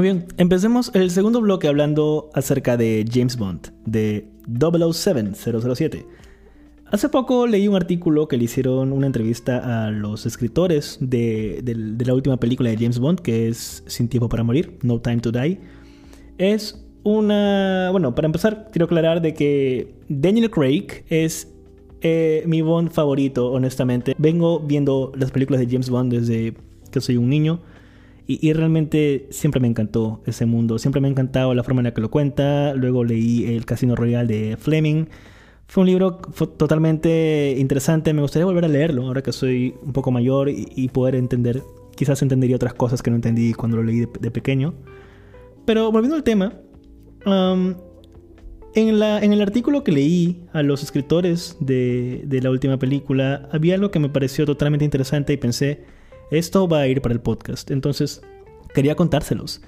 Muy 0.00 0.12
bien, 0.12 0.24
empecemos 0.38 0.90
el 0.94 1.10
segundo 1.10 1.42
bloque 1.42 1.68
hablando 1.68 2.30
acerca 2.32 2.78
de 2.78 3.04
James 3.06 3.36
Bond, 3.36 3.70
de 3.84 4.30
007, 4.48 5.32
007. 5.34 6.06
Hace 6.86 7.10
poco 7.10 7.46
leí 7.46 7.68
un 7.68 7.76
artículo 7.76 8.26
que 8.26 8.38
le 8.38 8.44
hicieron 8.44 8.94
una 8.94 9.06
entrevista 9.06 9.84
a 9.84 9.90
los 9.90 10.24
escritores 10.24 10.96
de, 11.02 11.60
de, 11.62 12.04
la 12.06 12.14
última 12.14 12.38
película 12.38 12.70
de 12.70 12.78
James 12.78 12.98
Bond, 12.98 13.20
que 13.20 13.48
es 13.48 13.84
Sin 13.88 14.08
Tiempo 14.08 14.30
para 14.30 14.42
Morir, 14.42 14.78
No 14.82 15.02
Time 15.02 15.18
to 15.18 15.32
Die. 15.32 15.60
Es 16.38 16.82
una... 17.02 17.90
Bueno, 17.90 18.14
para 18.14 18.24
empezar, 18.24 18.70
quiero 18.72 18.86
aclarar 18.86 19.20
de 19.20 19.34
que 19.34 19.96
Daniel 20.08 20.50
Craig 20.50 21.04
es 21.10 21.52
eh, 22.00 22.42
mi 22.46 22.62
Bond 22.62 22.90
favorito, 22.90 23.52
honestamente. 23.52 24.14
Vengo 24.16 24.60
viendo 24.60 25.12
las 25.14 25.30
películas 25.30 25.60
de 25.60 25.66
James 25.66 25.90
Bond 25.90 26.10
desde 26.10 26.54
que 26.90 27.02
soy 27.02 27.18
un 27.18 27.28
niño. 27.28 27.60
Y, 28.32 28.52
realmente 28.52 29.26
siempre 29.30 29.60
me 29.60 29.66
encantó 29.66 30.22
ese 30.24 30.46
mundo, 30.46 30.78
siempre 30.78 31.00
me 31.00 31.08
ha 31.08 31.10
encantado 31.10 31.52
la 31.52 31.64
forma 31.64 31.80
en 31.80 31.86
la 31.86 31.94
que 31.94 32.00
lo 32.00 32.12
cuenta. 32.12 32.74
Luego 32.74 33.02
leí 33.02 33.56
El 33.56 33.64
Casino 33.64 33.96
Royal 33.96 34.28
de 34.28 34.56
Fleming. 34.56 35.06
Fue 35.66 35.80
un 35.80 35.88
libro 35.88 36.18
totalmente 36.56 37.56
interesante, 37.58 38.12
me 38.14 38.22
gustaría 38.22 38.46
volver 38.46 38.66
a 38.66 38.68
leerlo 38.68 39.08
ahora 39.08 39.22
que 39.22 39.32
soy 39.32 39.74
un 39.82 39.92
poco 39.92 40.12
mayor 40.12 40.48
y, 40.48 40.88
poder 40.90 41.16
entender, 41.16 41.60
quizás 41.96 42.22
entendería 42.22 42.54
otras 42.54 42.72
cosas 42.72 43.02
que 43.02 43.10
no 43.10 43.16
entendí 43.16 43.52
cuando 43.52 43.78
lo 43.78 43.82
leí 43.82 44.06
de, 44.20 44.30
pequeño. 44.30 44.74
Pero 45.64 45.90
volviendo 45.90 46.14
al 46.14 46.22
tema, 46.22 46.52
en, 47.26 48.98
la, 49.00 49.18
en, 49.18 49.32
el 49.32 49.42
artículo 49.42 49.82
que 49.82 49.90
leí 49.90 50.44
a 50.52 50.62
los 50.62 50.84
escritores 50.84 51.56
de, 51.58 52.22
de 52.26 52.42
la 52.42 52.50
última 52.50 52.78
película, 52.78 53.48
había 53.50 53.74
algo 53.74 53.90
que 53.90 53.98
me 53.98 54.08
pareció 54.08 54.46
totalmente 54.46 54.84
interesante 54.84 55.32
y 55.32 55.36
pensé, 55.36 55.84
esto 56.30 56.68
va 56.68 56.80
a 56.80 56.88
ir 56.88 57.02
para 57.02 57.14
el 57.14 57.20
podcast. 57.20 57.70
Entonces, 57.70 58.22
quería 58.74 58.94
contárselos. 58.94 59.60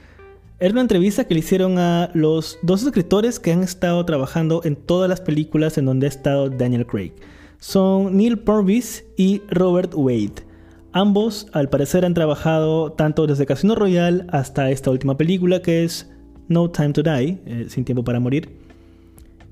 Era 0.62 0.72
una 0.72 0.82
entrevista 0.82 1.24
que 1.24 1.34
le 1.34 1.40
hicieron 1.40 1.78
a 1.78 2.10
los 2.14 2.58
dos 2.62 2.84
escritores 2.84 3.40
que 3.40 3.50
han 3.50 3.64
estado 3.64 4.04
trabajando 4.06 4.60
en 4.64 4.76
todas 4.76 5.08
las 5.08 5.20
películas 5.20 5.76
en 5.76 5.86
donde 5.86 6.06
ha 6.06 6.08
estado 6.08 6.50
Daniel 6.50 6.86
Craig. 6.86 7.12
Son 7.58 8.16
Neil 8.16 8.38
Purvis 8.38 9.04
y 9.16 9.42
Robert 9.50 9.92
Wade. 9.94 10.34
Ambos, 10.92 11.48
al 11.52 11.68
parecer, 11.68 12.04
han 12.04 12.14
trabajado 12.14 12.92
tanto 12.92 13.26
desde 13.26 13.46
Casino 13.46 13.74
Royale 13.74 14.24
hasta 14.28 14.70
esta 14.70 14.90
última 14.90 15.16
película 15.16 15.62
que 15.62 15.82
es 15.82 16.08
No 16.48 16.70
Time 16.70 16.92
to 16.92 17.02
Die, 17.02 17.40
eh, 17.44 17.66
Sin 17.68 17.84
Tiempo 17.84 18.04
para 18.04 18.20
Morir, 18.20 18.50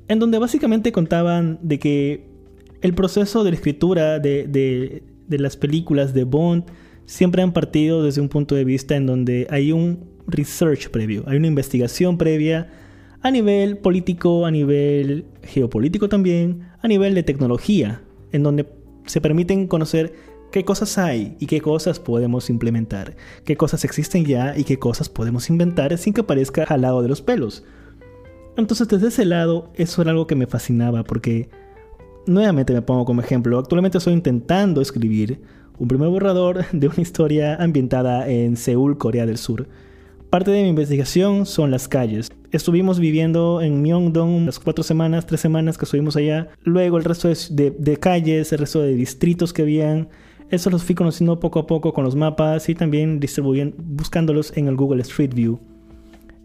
en 0.06 0.18
donde 0.20 0.38
básicamente 0.38 0.92
contaban 0.92 1.58
de 1.62 1.78
que 1.80 2.28
el 2.82 2.94
proceso 2.94 3.42
de 3.42 3.50
la 3.50 3.56
escritura 3.56 4.18
de, 4.20 4.46
de 4.46 5.38
las 5.38 5.56
películas 5.56 6.14
de 6.14 6.24
Bond 6.24 6.64
siempre 7.10 7.42
han 7.42 7.52
partido 7.52 8.04
desde 8.04 8.20
un 8.20 8.28
punto 8.28 8.54
de 8.54 8.64
vista 8.64 8.94
en 8.94 9.04
donde 9.04 9.48
hay 9.50 9.72
un 9.72 10.04
research 10.28 10.90
previo, 10.90 11.24
hay 11.26 11.38
una 11.38 11.48
investigación 11.48 12.16
previa 12.16 12.70
a 13.20 13.32
nivel 13.32 13.78
político, 13.78 14.46
a 14.46 14.52
nivel 14.52 15.24
geopolítico 15.42 16.08
también, 16.08 16.68
a 16.80 16.86
nivel 16.86 17.16
de 17.16 17.24
tecnología, 17.24 18.00
en 18.30 18.44
donde 18.44 18.68
se 19.06 19.20
permiten 19.20 19.66
conocer 19.66 20.14
qué 20.52 20.64
cosas 20.64 20.98
hay 20.98 21.36
y 21.40 21.46
qué 21.46 21.60
cosas 21.60 21.98
podemos 21.98 22.48
implementar, 22.48 23.16
qué 23.44 23.56
cosas 23.56 23.84
existen 23.84 24.24
ya 24.24 24.56
y 24.56 24.62
qué 24.62 24.78
cosas 24.78 25.08
podemos 25.08 25.50
inventar 25.50 25.98
sin 25.98 26.14
que 26.14 26.22
parezca 26.22 26.64
jalado 26.64 27.02
de 27.02 27.08
los 27.08 27.22
pelos. 27.22 27.64
Entonces 28.56 28.86
desde 28.86 29.08
ese 29.08 29.24
lado 29.24 29.72
eso 29.74 30.00
era 30.00 30.12
algo 30.12 30.28
que 30.28 30.36
me 30.36 30.46
fascinaba 30.46 31.02
porque 31.02 31.48
nuevamente 32.28 32.72
me 32.72 32.82
pongo 32.82 33.04
como 33.04 33.20
ejemplo, 33.20 33.58
actualmente 33.58 33.98
estoy 33.98 34.12
intentando 34.12 34.80
escribir 34.80 35.40
un 35.80 35.88
primer 35.88 36.10
borrador 36.10 36.66
de 36.72 36.86
una 36.86 37.00
historia 37.00 37.56
ambientada 37.56 38.28
en 38.28 38.56
Seúl, 38.56 38.98
Corea 38.98 39.26
del 39.26 39.38
Sur. 39.38 39.66
Parte 40.28 40.52
de 40.52 40.62
mi 40.62 40.68
investigación 40.68 41.46
son 41.46 41.72
las 41.72 41.88
calles. 41.88 42.30
Estuvimos 42.52 43.00
viviendo 43.00 43.62
en 43.62 43.82
Myeongdong 43.82 44.46
las 44.46 44.60
cuatro 44.60 44.84
semanas, 44.84 45.26
tres 45.26 45.40
semanas 45.40 45.76
que 45.76 45.86
estuvimos 45.86 46.16
allá. 46.16 46.48
Luego 46.62 46.98
el 46.98 47.04
resto 47.04 47.28
de, 47.28 47.96
calles, 47.98 48.52
el 48.52 48.58
resto 48.58 48.80
de 48.80 48.94
distritos 48.94 49.52
que 49.52 49.62
habían. 49.62 50.08
Eso 50.50 50.68
los 50.68 50.84
fui 50.84 50.94
conociendo 50.94 51.40
poco 51.40 51.58
a 51.58 51.66
poco 51.66 51.92
con 51.92 52.04
los 52.04 52.14
mapas 52.14 52.68
y 52.68 52.74
también 52.74 53.18
distribuyendo, 53.18 53.76
buscándolos 53.78 54.56
en 54.56 54.68
el 54.68 54.76
Google 54.76 55.02
Street 55.02 55.34
View. 55.34 55.58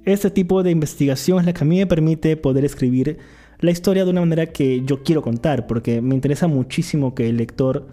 Este 0.06 0.32
tipo 0.32 0.64
de 0.64 0.72
investigación 0.72 1.40
es 1.40 1.46
la 1.46 1.54
que 1.54 1.64
a 1.64 1.68
mí 1.68 1.78
me 1.78 1.88
permite 1.88 2.38
poder 2.38 2.64
escribir 2.66 3.18
la 3.60 3.72
historia 3.72 4.06
de 4.06 4.12
una 4.12 4.22
manera 4.22 4.46
que 4.48 4.84
yo 4.86 5.04
quiero 5.04 5.22
contar, 5.22 5.68
porque 5.68 6.02
me 6.02 6.16
interesa 6.16 6.48
muchísimo 6.48 7.14
que 7.16 7.30
el 7.30 7.38
lector 7.38 7.88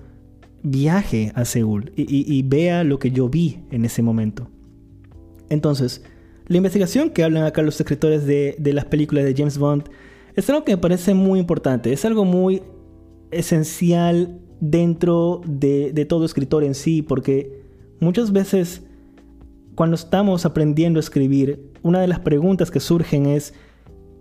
viaje 0.62 1.32
a 1.34 1.44
Seúl 1.44 1.92
y, 1.96 2.42
vea 2.42 2.84
lo 2.84 2.98
que 2.98 3.10
yo 3.10 3.28
vi 3.28 3.60
en 3.70 3.84
ese 3.84 4.02
momento. 4.02 4.48
Entonces, 5.48 6.04
la 6.46 6.56
investigación 6.56 7.10
que 7.10 7.24
hablan 7.24 7.44
acá 7.44 7.62
los 7.62 7.80
escritores 7.80 8.26
de, 8.26 8.56
las 8.72 8.84
películas 8.86 9.24
de 9.24 9.34
James 9.34 9.58
Bond 9.58 9.84
es 10.34 10.48
algo 10.48 10.64
que 10.64 10.72
me 10.72 10.78
parece 10.78 11.14
muy 11.14 11.40
importante, 11.40 11.92
es 11.92 12.04
algo 12.04 12.24
muy 12.24 12.62
esencial 13.30 14.38
dentro 14.60 15.40
de, 15.44 16.06
todo 16.08 16.24
escritor 16.24 16.64
en 16.64 16.74
sí, 16.74 17.02
porque 17.02 17.62
muchas 18.00 18.32
veces 18.32 18.82
cuando 19.74 19.96
estamos 19.96 20.44
aprendiendo 20.46 20.98
a 20.98 21.02
escribir, 21.02 21.72
una 21.82 22.00
de 22.00 22.06
las 22.06 22.20
preguntas 22.20 22.70
que 22.70 22.78
surgen 22.78 23.26
es, 23.26 23.54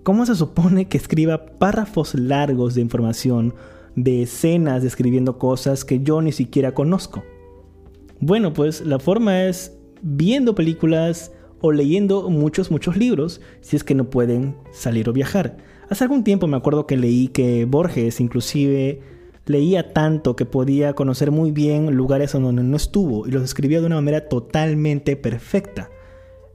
¿cómo 0.03 0.25
se 0.25 0.35
supone 0.35 0.87
que 0.87 0.97
escriba 0.97 1.45
párrafos 1.45 2.15
largos 2.15 2.73
de 2.75 2.81
información 2.81 3.53
de 3.95 4.23
escenas 4.23 4.83
describiendo 4.83 5.37
cosas 5.37 5.85
que 5.85 6.01
yo 6.01 6.21
ni 6.21 6.31
siquiera 6.31 6.73
conozco. 6.73 7.23
Bueno, 8.19 8.53
pues 8.53 8.81
la 8.81 8.99
forma 8.99 9.45
es 9.45 9.77
viendo 10.01 10.55
películas 10.55 11.31
o 11.59 11.71
leyendo 11.71 12.29
muchos, 12.29 12.71
muchos 12.71 12.97
libros 12.97 13.41
si 13.61 13.75
es 13.75 13.83
que 13.83 13.95
no 13.95 14.09
pueden 14.09 14.55
salir 14.71 15.09
o 15.09 15.13
viajar. 15.13 15.57
Hace 15.89 16.03
algún 16.03 16.23
tiempo 16.23 16.47
me 16.47 16.57
acuerdo 16.57 16.87
que 16.87 16.97
leí 16.97 17.27
que 17.27 17.65
Borges 17.65 18.19
inclusive 18.19 19.01
leía 19.45 19.91
tanto 19.93 20.35
que 20.35 20.45
podía 20.45 20.93
conocer 20.93 21.31
muy 21.31 21.51
bien 21.51 21.95
lugares 21.95 22.31
donde 22.31 22.63
no 22.63 22.77
estuvo 22.77 23.27
y 23.27 23.31
los 23.31 23.43
escribía 23.43 23.79
de 23.79 23.87
una 23.87 23.95
manera 23.95 24.27
totalmente 24.29 25.15
perfecta. 25.15 25.89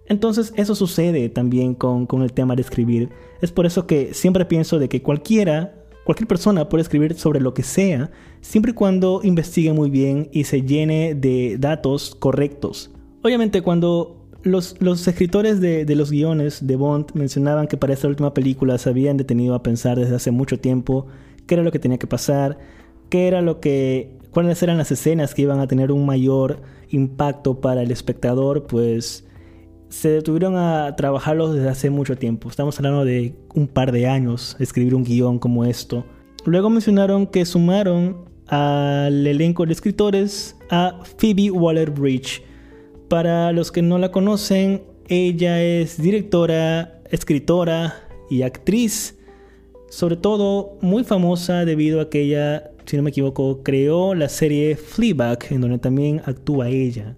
Entonces 0.07 0.53
eso 0.57 0.75
sucede 0.75 1.29
también 1.29 1.75
con, 1.75 2.07
con 2.07 2.23
el 2.23 2.33
tema 2.33 2.55
de 2.55 2.63
escribir. 2.63 3.11
Es 3.43 3.53
por 3.53 3.67
eso 3.67 3.87
que 3.87 4.15
siempre 4.15 4.45
pienso 4.45 4.79
de 4.79 4.89
que 4.89 5.03
cualquiera 5.03 5.76
Cualquier 6.07 6.29
persona 6.29 6.69
puede 6.69 6.83
escribir 6.83 7.15
sobre 7.15 7.41
lo 7.41 7.53
que 7.53 7.65
sea, 7.65 8.13
siempre 8.41 8.71
y 8.71 8.75
cuando 8.75 9.23
investigue 9.25 9.73
muy 9.73 9.91
bien 9.91 10.29
y 10.31 10.45
se 10.45 10.63
llene 10.63 11.17
de 11.17 11.57
datos 11.59 12.15
correctos. 12.15 12.93
Obviamente 13.25 13.61
cuando 13.61 14.25
los, 14.45 14.77
escritores 15.09 15.61
de, 15.61 15.85
de, 15.85 15.97
los 15.97 16.13
guiones 16.13 16.65
de 16.65 16.77
Bond 16.77 17.11
mencionaban 17.15 17.67
que 17.67 17.77
para 17.77 17.93
esta 17.93 18.07
última 18.07 18.33
película 18.35 18.79
se 18.79 18.89
habían 18.89 19.17
detenido 19.17 19.57
a 19.57 19.65
pensar 19.65 19.99
desde 19.99 20.15
hace 20.15 20.31
mucho 20.31 20.61
tiempo 20.61 21.09
qué 21.49 21.55
era 21.55 21.65
lo 21.65 21.73
que 21.73 21.81
tenía 21.81 21.99
que 21.99 22.07
pasar, 22.07 22.57
qué 23.09 23.27
era 23.27 23.43
lo 23.43 23.59
que, 23.59 24.13
cuáles 24.31 24.63
eran 24.63 24.79
las 24.79 24.93
escenas 24.93 25.35
que 25.35 25.43
iban 25.43 25.59
a 25.59 25.67
tener 25.67 25.91
un 25.91 26.07
mayor 26.07 26.61
impacto 26.89 27.61
para 27.61 27.83
el 27.83 27.91
espectador, 27.91 28.69
pues 28.69 29.26
se 29.89 30.09
detuvieron 30.11 30.57
a 30.57 30.95
trabajarlos 30.97 31.55
desde 31.55 31.69
hace 31.69 31.91
mucho 31.91 32.17
tiempo. 32.17 32.49
Estamos 32.49 32.79
hablando 32.79 33.05
de 33.05 33.35
un 33.55 33.69
par 33.69 33.93
de 33.93 34.07
años 34.07 34.57
escribir 34.59 34.95
un 34.95 35.05
guion 35.05 35.39
como 35.39 35.65
esto. 35.65 36.05
Luego 36.45 36.71
mencionaron 36.71 37.27
que 37.27 37.45
sumaron 37.45 38.25
al 38.49 39.27
elenco 39.27 39.67
de 39.67 39.73
escritores 39.73 40.57
a 40.71 41.01
Phoebe 41.19 41.51
Waller-Bridge. 41.51 42.43
Para 43.09 43.53
los 43.53 43.71
que 43.71 43.83
no 43.83 43.99
la 43.99 44.11
conocen, 44.11 44.83
ella 45.09 45.63
es 45.63 46.01
directora, 46.01 47.01
escritora 47.11 47.95
y 48.31 48.43
actriz. 48.43 49.19
Sobre 49.89 50.17
todo 50.17 50.77
muy 50.81 51.05
famosa 51.05 51.65
debido 51.65 52.01
a 52.01 52.11
que 52.11 52.23
ella, 52.23 52.71
si 52.87 52.97
no 52.97 53.05
me 53.05 53.11
equivoco, 53.11 53.63
creó 53.63 54.15
la 54.15 54.29
serie 54.29 54.77
Fleabag, 54.77 55.39
en 55.51 55.61
donde 55.61 55.79
también 55.79 56.21
actúa 56.25 56.69
ella. 56.69 57.17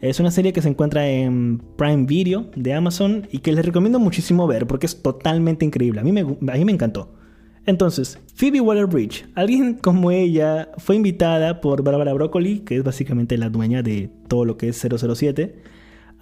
Es 0.00 0.18
una 0.18 0.30
serie 0.30 0.54
que 0.54 0.62
se 0.62 0.68
encuentra 0.68 1.06
en 1.06 1.58
Prime 1.76 2.06
Video 2.06 2.46
de 2.56 2.72
Amazon 2.72 3.28
y 3.30 3.38
que 3.40 3.52
les 3.52 3.66
recomiendo 3.66 3.98
muchísimo 3.98 4.46
ver 4.46 4.66
porque 4.66 4.86
es 4.86 5.02
totalmente 5.02 5.66
increíble. 5.66 6.00
A 6.00 6.04
mí 6.04 6.10
me, 6.10 6.20
a 6.20 6.56
mí 6.56 6.64
me 6.64 6.72
encantó. 6.72 7.12
Entonces, 7.66 8.18
Phoebe 8.34 8.62
Waller-Bridge, 8.62 9.26
alguien 9.34 9.74
como 9.82 10.10
ella, 10.10 10.70
fue 10.78 10.96
invitada 10.96 11.60
por 11.60 11.82
Barbara 11.82 12.14
Broccoli, 12.14 12.60
que 12.60 12.76
es 12.76 12.82
básicamente 12.82 13.36
la 13.36 13.50
dueña 13.50 13.82
de 13.82 14.10
todo 14.26 14.46
lo 14.46 14.56
que 14.56 14.68
es 14.68 14.80
007, 14.80 15.56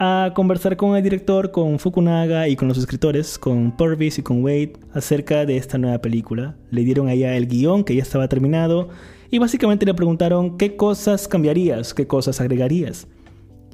a 0.00 0.32
conversar 0.34 0.76
con 0.76 0.96
el 0.96 1.02
director, 1.04 1.52
con 1.52 1.78
Fukunaga 1.78 2.48
y 2.48 2.56
con 2.56 2.66
los 2.66 2.78
escritores, 2.78 3.38
con 3.38 3.76
Purvis 3.76 4.18
y 4.18 4.22
con 4.22 4.42
Wade, 4.42 4.72
acerca 4.92 5.46
de 5.46 5.56
esta 5.56 5.78
nueva 5.78 5.98
película. 5.98 6.56
Le 6.70 6.82
dieron 6.82 7.06
a 7.06 7.12
el 7.12 7.46
guion, 7.46 7.84
que 7.84 7.94
ya 7.94 8.02
estaba 8.02 8.28
terminado, 8.28 8.88
y 9.30 9.38
básicamente 9.38 9.86
le 9.86 9.94
preguntaron 9.94 10.56
qué 10.58 10.74
cosas 10.74 11.28
cambiarías, 11.28 11.94
qué 11.94 12.06
cosas 12.08 12.40
agregarías. 12.40 13.06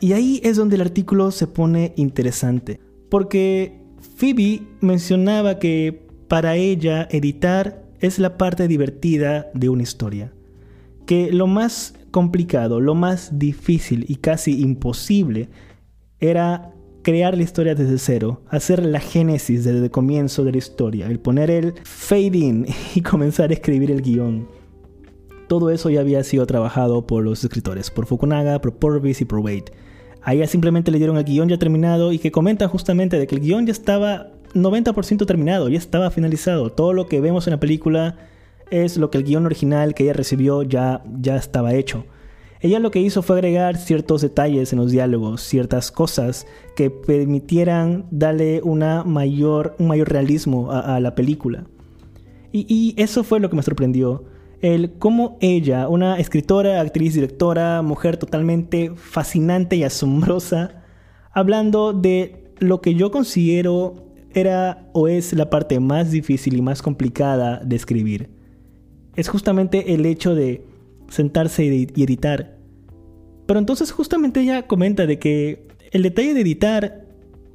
Y 0.01 0.13
ahí 0.13 0.41
es 0.43 0.57
donde 0.57 0.77
el 0.77 0.83
artículo 0.83 1.31
se 1.31 1.47
pone 1.47 1.93
interesante, 1.97 2.81
porque 3.09 3.81
Phoebe 4.17 4.63
mencionaba 4.81 5.59
que 5.59 6.07
para 6.29 6.57
ella 6.57 7.09
editar 7.11 7.85
es 8.01 8.19
la 8.19 8.37
parte 8.37 8.69
divertida 8.69 9.51
de 9.55 9.69
una 9.69 9.83
historia, 9.83 10.33
que 11.07 11.33
lo 11.33 11.47
más 11.47 11.95
complicado, 12.11 12.81
lo 12.81 12.95
más 12.95 13.39
difícil 13.39 14.05
y 14.09 14.17
casi 14.17 14.61
imposible 14.61 15.49
era 16.21 16.73
crear 17.03 17.37
la 17.37 17.43
historia 17.43 17.75
desde 17.75 17.99
cero, 17.99 18.43
hacer 18.49 18.85
la 18.85 19.01
génesis 19.01 19.65
desde 19.65 19.85
el 19.85 19.91
comienzo 19.91 20.45
de 20.45 20.53
la 20.53 20.59
historia, 20.59 21.07
el 21.07 21.21
poner 21.21 21.51
el 21.51 21.75
fade 21.85 22.39
in 22.39 22.67
y 22.95 23.01
comenzar 23.01 23.51
a 23.51 23.55
escribir 23.55 23.91
el 23.91 24.03
guion. 24.03 24.49
Todo 25.49 25.71
eso 25.71 25.91
ya 25.91 26.01
había 26.01 26.25
sido 26.25 26.47
trabajado 26.47 27.07
por 27.07 27.23
los 27.23 27.45
escritores, 27.45 27.91
por 27.91 28.07
Fukunaga, 28.07 28.61
por 28.61 28.75
Purvis 28.75 29.21
y 29.21 29.25
por 29.25 29.41
Wade. 29.41 29.73
A 30.23 30.33
ella 30.33 30.47
simplemente 30.47 30.91
le 30.91 30.99
dieron 30.99 31.19
el 31.19 31.25
guion 31.25 31.49
ya 31.49 31.59
terminado 31.59 32.13
y 32.13 32.19
que 32.19 32.33
comenta 32.33 32.67
justamente 32.67 33.19
de 33.19 33.27
que 33.27 33.35
el 33.35 33.43
guion 33.43 33.67
ya 33.67 33.73
estaba 33.73 34.31
90% 34.55 35.27
terminado, 35.27 35.69
ya 35.69 35.79
estaba 35.79 36.11
finalizado. 36.11 36.73
Todo 36.73 36.95
lo 36.95 37.07
que 37.07 37.21
vemos 37.21 37.47
en 37.47 37.53
la 37.53 37.61
película 37.61 38.17
es 38.71 38.97
lo 38.97 39.11
que 39.11 39.19
el 39.19 39.25
guion 39.25 39.45
original 39.45 39.95
que 39.95 40.05
ella 40.05 40.15
recibió 40.15 40.63
ya, 40.63 41.03
ya 41.21 41.37
estaba 41.37 41.75
hecho. 41.75 42.07
Ella 42.61 42.79
lo 42.79 42.91
que 42.91 43.01
hizo 43.01 43.21
fue 43.21 43.37
agregar 43.37 43.77
ciertos 43.77 44.23
detalles 44.23 44.73
en 44.73 44.79
los 44.79 44.91
diálogos, 44.91 45.43
ciertas 45.43 45.91
cosas 45.91 46.47
que 46.75 46.89
permitieran 46.89 48.07
darle 48.11 48.63
una 48.63 49.05
mayor, 49.05 49.77
un 49.79 49.89
mayor 49.89 50.09
realismo 50.09 50.73
a, 50.73 50.99
la 50.99 51.15
película. 51.15 51.67
Y, 52.53 52.65
y, 52.67 52.95
eso 52.97 53.23
fue 53.23 53.41
lo 53.41 53.51
que 53.51 53.57
me 53.57 53.63
sorprendió 53.63 54.25
el 54.65 54.93
cómo 54.93 55.37
ella, 55.43 55.89
una 55.89 56.19
escritora, 56.19 56.81
actriz, 56.81 57.13
directora, 57.13 57.83
mujer 57.83 58.17
totalmente 58.17 58.93
fascinante 58.97 59.77
y 59.77 59.85
asombrosa, 59.85 60.83
hablando 61.33 61.93
de 61.93 62.51
lo 62.61 62.81
que 62.81 62.95
yo 62.95 63.11
considero 63.11 64.07
era 64.33 64.89
o 64.95 65.07
es 65.07 65.35
la 65.35 65.51
parte 65.51 65.81
más 65.81 66.13
difícil 66.13 66.57
y 66.57 66.63
más 66.63 66.81
complicada 66.81 67.61
de 67.63 67.77
escribir. 67.77 68.31
Es 69.17 69.29
justamente 69.29 69.93
el 69.93 70.07
hecho 70.07 70.35
de 70.35 70.65
sentarse 71.11 71.67
y 71.67 72.03
editar. 72.03 72.57
Pero 73.45 73.59
entonces 73.59 73.93
justamente 73.93 74.41
ella 74.41 74.67
comenta 74.67 75.07
de 75.07 75.19
que 75.19 75.69
el 75.93 76.03
detalle 76.03 76.33
de 76.33 76.41
editar, 76.41 77.05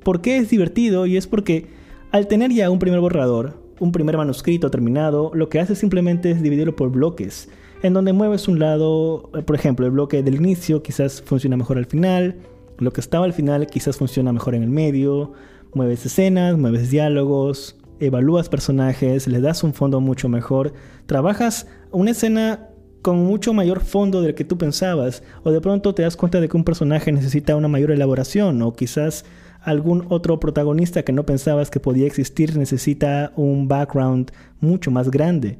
¿por 0.03 0.21
qué 0.21 0.37
es 0.37 0.51
divertido? 0.51 1.07
Y 1.07 1.17
es 1.17 1.25
porque 1.25 1.69
al 2.11 2.27
tener 2.27 2.51
ya 2.51 2.69
un 2.69 2.77
primer 2.77 2.99
borrador, 2.99 3.58
un 3.79 3.91
primer 3.91 4.17
manuscrito 4.17 4.69
terminado, 4.69 5.31
lo 5.33 5.49
que 5.49 5.59
hace 5.59 5.75
simplemente 5.75 6.31
es 6.31 6.41
dividirlo 6.41 6.75
por 6.75 6.91
bloques, 6.91 7.49
en 7.81 7.93
donde 7.93 8.13
mueves 8.13 8.47
un 8.47 8.59
lado, 8.59 9.29
eh, 9.33 9.41
por 9.41 9.55
ejemplo, 9.55 9.85
el 9.85 9.91
bloque 9.91 10.21
del 10.23 10.35
inicio 10.35 10.83
quizás 10.83 11.21
funciona 11.21 11.57
mejor 11.57 11.77
al 11.77 11.85
final, 11.85 12.35
lo 12.77 12.91
que 12.91 13.01
estaba 13.01 13.25
al 13.25 13.33
final 13.33 13.67
quizás 13.67 13.97
funciona 13.97 14.33
mejor 14.33 14.55
en 14.55 14.63
el 14.63 14.69
medio, 14.69 15.33
mueves 15.73 16.05
escenas, 16.05 16.57
mueves 16.57 16.89
diálogos, 16.89 17.77
evalúas 17.99 18.49
personajes, 18.49 19.27
le 19.27 19.41
das 19.41 19.63
un 19.63 19.73
fondo 19.73 19.99
mucho 19.99 20.29
mejor, 20.29 20.73
trabajas 21.05 21.67
una 21.91 22.11
escena 22.11 22.69
con 23.01 23.17
mucho 23.17 23.53
mayor 23.53 23.79
fondo 23.79 24.21
del 24.21 24.35
que 24.35 24.43
tú 24.43 24.57
pensabas, 24.57 25.23
o 25.43 25.51
de 25.51 25.61
pronto 25.61 25.93
te 25.93 26.03
das 26.03 26.17
cuenta 26.17 26.41
de 26.41 26.49
que 26.49 26.57
un 26.57 26.63
personaje 26.63 27.11
necesita 27.11 27.55
una 27.55 27.67
mayor 27.67 27.91
elaboración, 27.91 28.61
o 28.61 28.73
quizás 28.73 29.25
algún 29.61 30.05
otro 30.09 30.39
protagonista 30.39 31.03
que 31.03 31.11
no 31.11 31.25
pensabas 31.25 31.69
que 31.69 31.79
podía 31.79 32.07
existir 32.07 32.57
necesita 32.57 33.33
un 33.35 33.67
background 33.67 34.31
mucho 34.59 34.91
más 34.91 35.11
grande. 35.11 35.59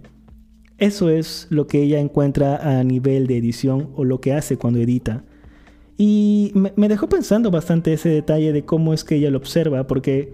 Eso 0.77 1.09
es 1.09 1.47
lo 1.49 1.67
que 1.67 1.81
ella 1.81 1.99
encuentra 1.99 2.79
a 2.79 2.83
nivel 2.83 3.27
de 3.27 3.37
edición 3.37 3.89
o 3.95 4.05
lo 4.05 4.21
que 4.21 4.33
hace 4.33 4.57
cuando 4.57 4.79
edita. 4.79 5.23
Y 5.97 6.53
me, 6.53 6.87
dejó 6.87 7.09
pensando 7.09 7.51
bastante 7.51 7.91
ese 7.91 8.07
detalle 8.07 8.53
de 8.53 8.63
cómo 8.63 8.93
es 8.93 9.03
que 9.03 9.15
ella 9.17 9.29
lo 9.29 9.37
observa, 9.37 9.85
porque 9.85 10.31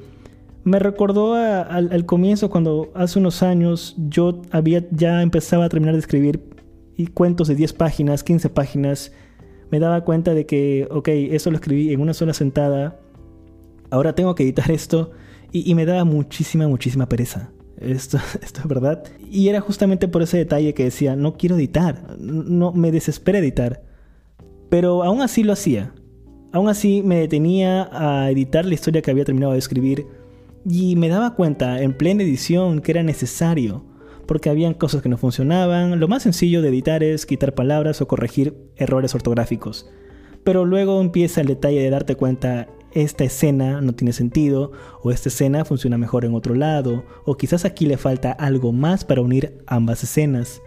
me 0.64 0.78
recordó 0.78 1.34
al, 1.34 2.06
comienzo 2.06 2.52
cuando 2.52 2.92
hace 2.94 3.18
unos 3.18 3.42
años 3.42 3.96
yo 3.98 4.44
había 4.52 4.88
ya 4.92 5.24
empezaba 5.24 5.66
a 5.66 5.70
terminar 5.70 5.96
de 5.96 6.02
escribir 6.02 6.40
y 6.96 7.08
cuentos 7.08 7.48
de 7.48 7.56
10 7.56 7.74
páginas, 7.74 8.24
15 8.24 8.50
páginas. 8.52 9.12
Me 9.72 9.80
daba 9.80 10.04
cuenta 10.04 10.36
de 10.36 10.46
que, 10.46 10.88
ok, 10.92 11.08
eso 11.08 11.50
lo 11.50 11.58
escribí 11.58 11.92
en 11.92 12.00
una 12.00 12.14
sola 12.14 12.34
sentada 12.36 13.00
ahora 13.90 14.16
tengo 14.16 14.36
que 14.36 14.44
editar 14.44 14.72
esto 14.72 15.12
y, 15.52 15.74
me 15.74 15.86
daba 15.86 16.04
muchísima, 16.04 16.68
muchísima 16.68 17.08
pereza. 17.08 17.52
Esto, 17.78 18.18
esto 18.42 18.60
es 18.62 18.68
verdad. 18.68 19.04
Y 19.32 19.48
era 19.48 19.62
justamente 19.62 20.08
por 20.08 20.22
ese 20.22 20.38
detalle 20.38 20.74
que 20.74 20.84
decía, 20.84 21.16
no 21.16 21.38
quiero 21.38 21.56
editar, 21.56 22.18
no 22.20 22.74
me 22.74 22.92
desespera 22.92 23.40
editar. 23.40 23.84
Pero 24.70 25.04
aún 25.04 25.22
así 25.22 25.44
lo 25.44 25.54
hacía. 25.54 25.94
Aún 26.52 26.68
así 26.68 27.02
me 27.04 27.20
detenía 27.20 27.90
a 27.92 28.30
editar 28.32 28.66
la 28.66 28.74
historia 28.74 29.02
que 29.02 29.12
había 29.12 29.26
terminado 29.26 29.54
de 29.54 29.60
escribir 29.60 30.08
y 30.70 30.96
me 30.96 31.10
daba 31.10 31.36
cuenta 31.36 31.82
en 31.82 31.94
plena 31.94 32.24
edición 32.24 32.82
que 32.82 32.92
era 32.92 33.04
necesario, 33.04 33.86
porque 34.26 34.50
habían 34.50 34.74
cosas 34.74 35.02
que 35.02 35.10
no 35.10 35.18
funcionaban. 35.18 36.00
Lo 36.00 36.08
más 36.08 36.24
sencillo 36.24 36.62
de 36.62 36.70
editar 36.70 37.04
es 37.04 37.26
quitar 37.26 37.54
palabras 37.54 38.02
o 38.02 38.08
corregir 38.08 38.56
errores 38.76 39.14
ortográficos. 39.14 39.90
Pero 40.44 40.66
luego 40.66 41.02
empieza 41.02 41.42
el 41.42 41.48
detalle 41.48 41.82
de 41.82 41.90
darte 41.90 42.16
cuenta 42.16 42.68
esta 42.96 43.26
escena 43.26 43.82
no 43.82 43.94
tiene 43.94 44.14
sentido, 44.14 44.72
o 45.04 45.12
esta 45.12 45.30
escena 45.30 45.66
funciona 45.66 45.98
mejor 45.98 46.26
en 46.26 46.34
otro 46.34 46.56
lado, 46.56 47.04
o 47.26 47.36
quizás 47.36 47.66
aquí 47.66 47.86
le 47.86 47.98
falta 47.98 48.32
algo 48.32 48.72
más 48.72 49.04
para 49.04 49.22
unir 49.22 49.62
ambas 49.68 50.04
escenas. 50.04 50.62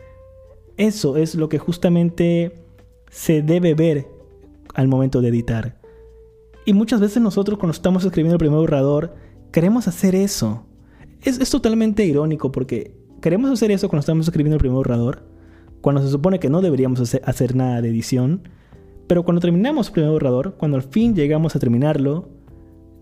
Eso 0.77 1.17
es 1.17 1.35
lo 1.35 1.49
que 1.49 1.59
justamente 1.59 2.53
se 3.11 3.43
debe 3.43 3.75
ver 3.75 4.07
al 4.75 4.88
momento 4.88 5.23
de 5.23 5.29
editar. 5.29 5.81
Y 6.67 6.75
muchas 6.75 7.01
veces 7.01 7.23
nosotros 7.23 7.59
cuando 7.59 7.73
estamos 7.73 8.05
escribiendo 8.05 8.35
el 8.35 8.41
primer 8.41 8.59
borrador, 8.59 9.14
queremos 9.51 9.88
hacer 9.88 10.14
eso. 10.14 10.67
Es, 11.23 11.51
totalmente 11.51 12.05
irónico 12.05 12.53
porque 12.53 12.95
queremos 13.23 13.51
hacer 13.51 13.71
eso 13.71 13.88
cuando 13.88 14.01
estamos 14.01 14.27
escribiendo 14.27 14.57
el 14.57 14.61
primer 14.61 14.77
borrador, 14.77 15.25
cuando 15.81 16.03
se 16.03 16.11
supone 16.11 16.38
que 16.38 16.51
no 16.51 16.61
deberíamos 16.61 17.14
hacer 17.14 17.57
nada 17.57 17.81
de 17.81 17.88
edición, 17.88 18.43
pero 19.09 19.25
cuando 19.25 19.40
terminamos 19.40 19.88
el 19.88 19.94
primer 19.94 20.11
borrador, 20.12 20.55
cuando 20.57 20.77
al 20.77 20.85
fin 20.85 21.16
llegamos 21.16 21.57
a 21.57 21.59
terminarlo, 21.59 22.29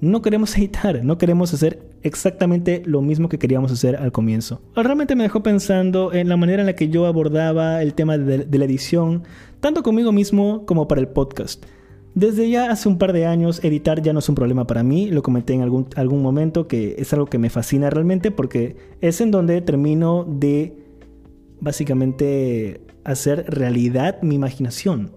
no 0.00 0.22
queremos 0.22 0.56
editar, 0.58 1.04
no 1.04 1.18
queremos 1.18 1.52
hacer 1.52 1.82
exactamente 2.02 2.82
lo 2.86 3.02
mismo 3.02 3.28
que 3.28 3.38
queríamos 3.38 3.72
hacer 3.72 3.96
al 3.96 4.12
comienzo. 4.12 4.62
Realmente 4.74 5.16
me 5.16 5.24
dejó 5.24 5.42
pensando 5.42 6.12
en 6.12 6.28
la 6.28 6.36
manera 6.36 6.62
en 6.62 6.66
la 6.66 6.74
que 6.74 6.88
yo 6.88 7.06
abordaba 7.06 7.82
el 7.82 7.94
tema 7.94 8.16
de, 8.16 8.46
la 8.58 8.64
edición, 8.64 9.24
tanto 9.60 9.82
conmigo 9.82 10.12
mismo 10.12 10.64
como 10.64 10.86
para 10.86 11.00
el 11.00 11.08
podcast. 11.08 11.64
Desde 12.14 12.48
ya 12.48 12.70
hace 12.70 12.88
un 12.88 12.96
par 12.96 13.12
de 13.12 13.26
años 13.26 13.62
editar 13.62 14.00
ya 14.00 14.14
no 14.14 14.20
es 14.20 14.28
un 14.28 14.36
problema 14.36 14.66
para 14.66 14.82
mí, 14.82 15.10
lo 15.10 15.22
comenté 15.22 15.52
en 15.52 15.60
algún, 15.60 15.88
algún 15.96 16.22
momento 16.22 16.66
que 16.66 16.94
es 16.98 17.12
algo 17.12 17.26
que 17.26 17.36
me 17.36 17.50
fascina 17.50 17.90
realmente 17.90 18.30
porque 18.30 18.76
es 19.02 19.20
en 19.20 19.30
donde 19.30 19.60
termino 19.60 20.24
de 20.24 20.78
básicamente 21.60 22.80
hacer 23.04 23.44
realidad 23.48 24.22
mi 24.22 24.36
imaginación. 24.36 25.10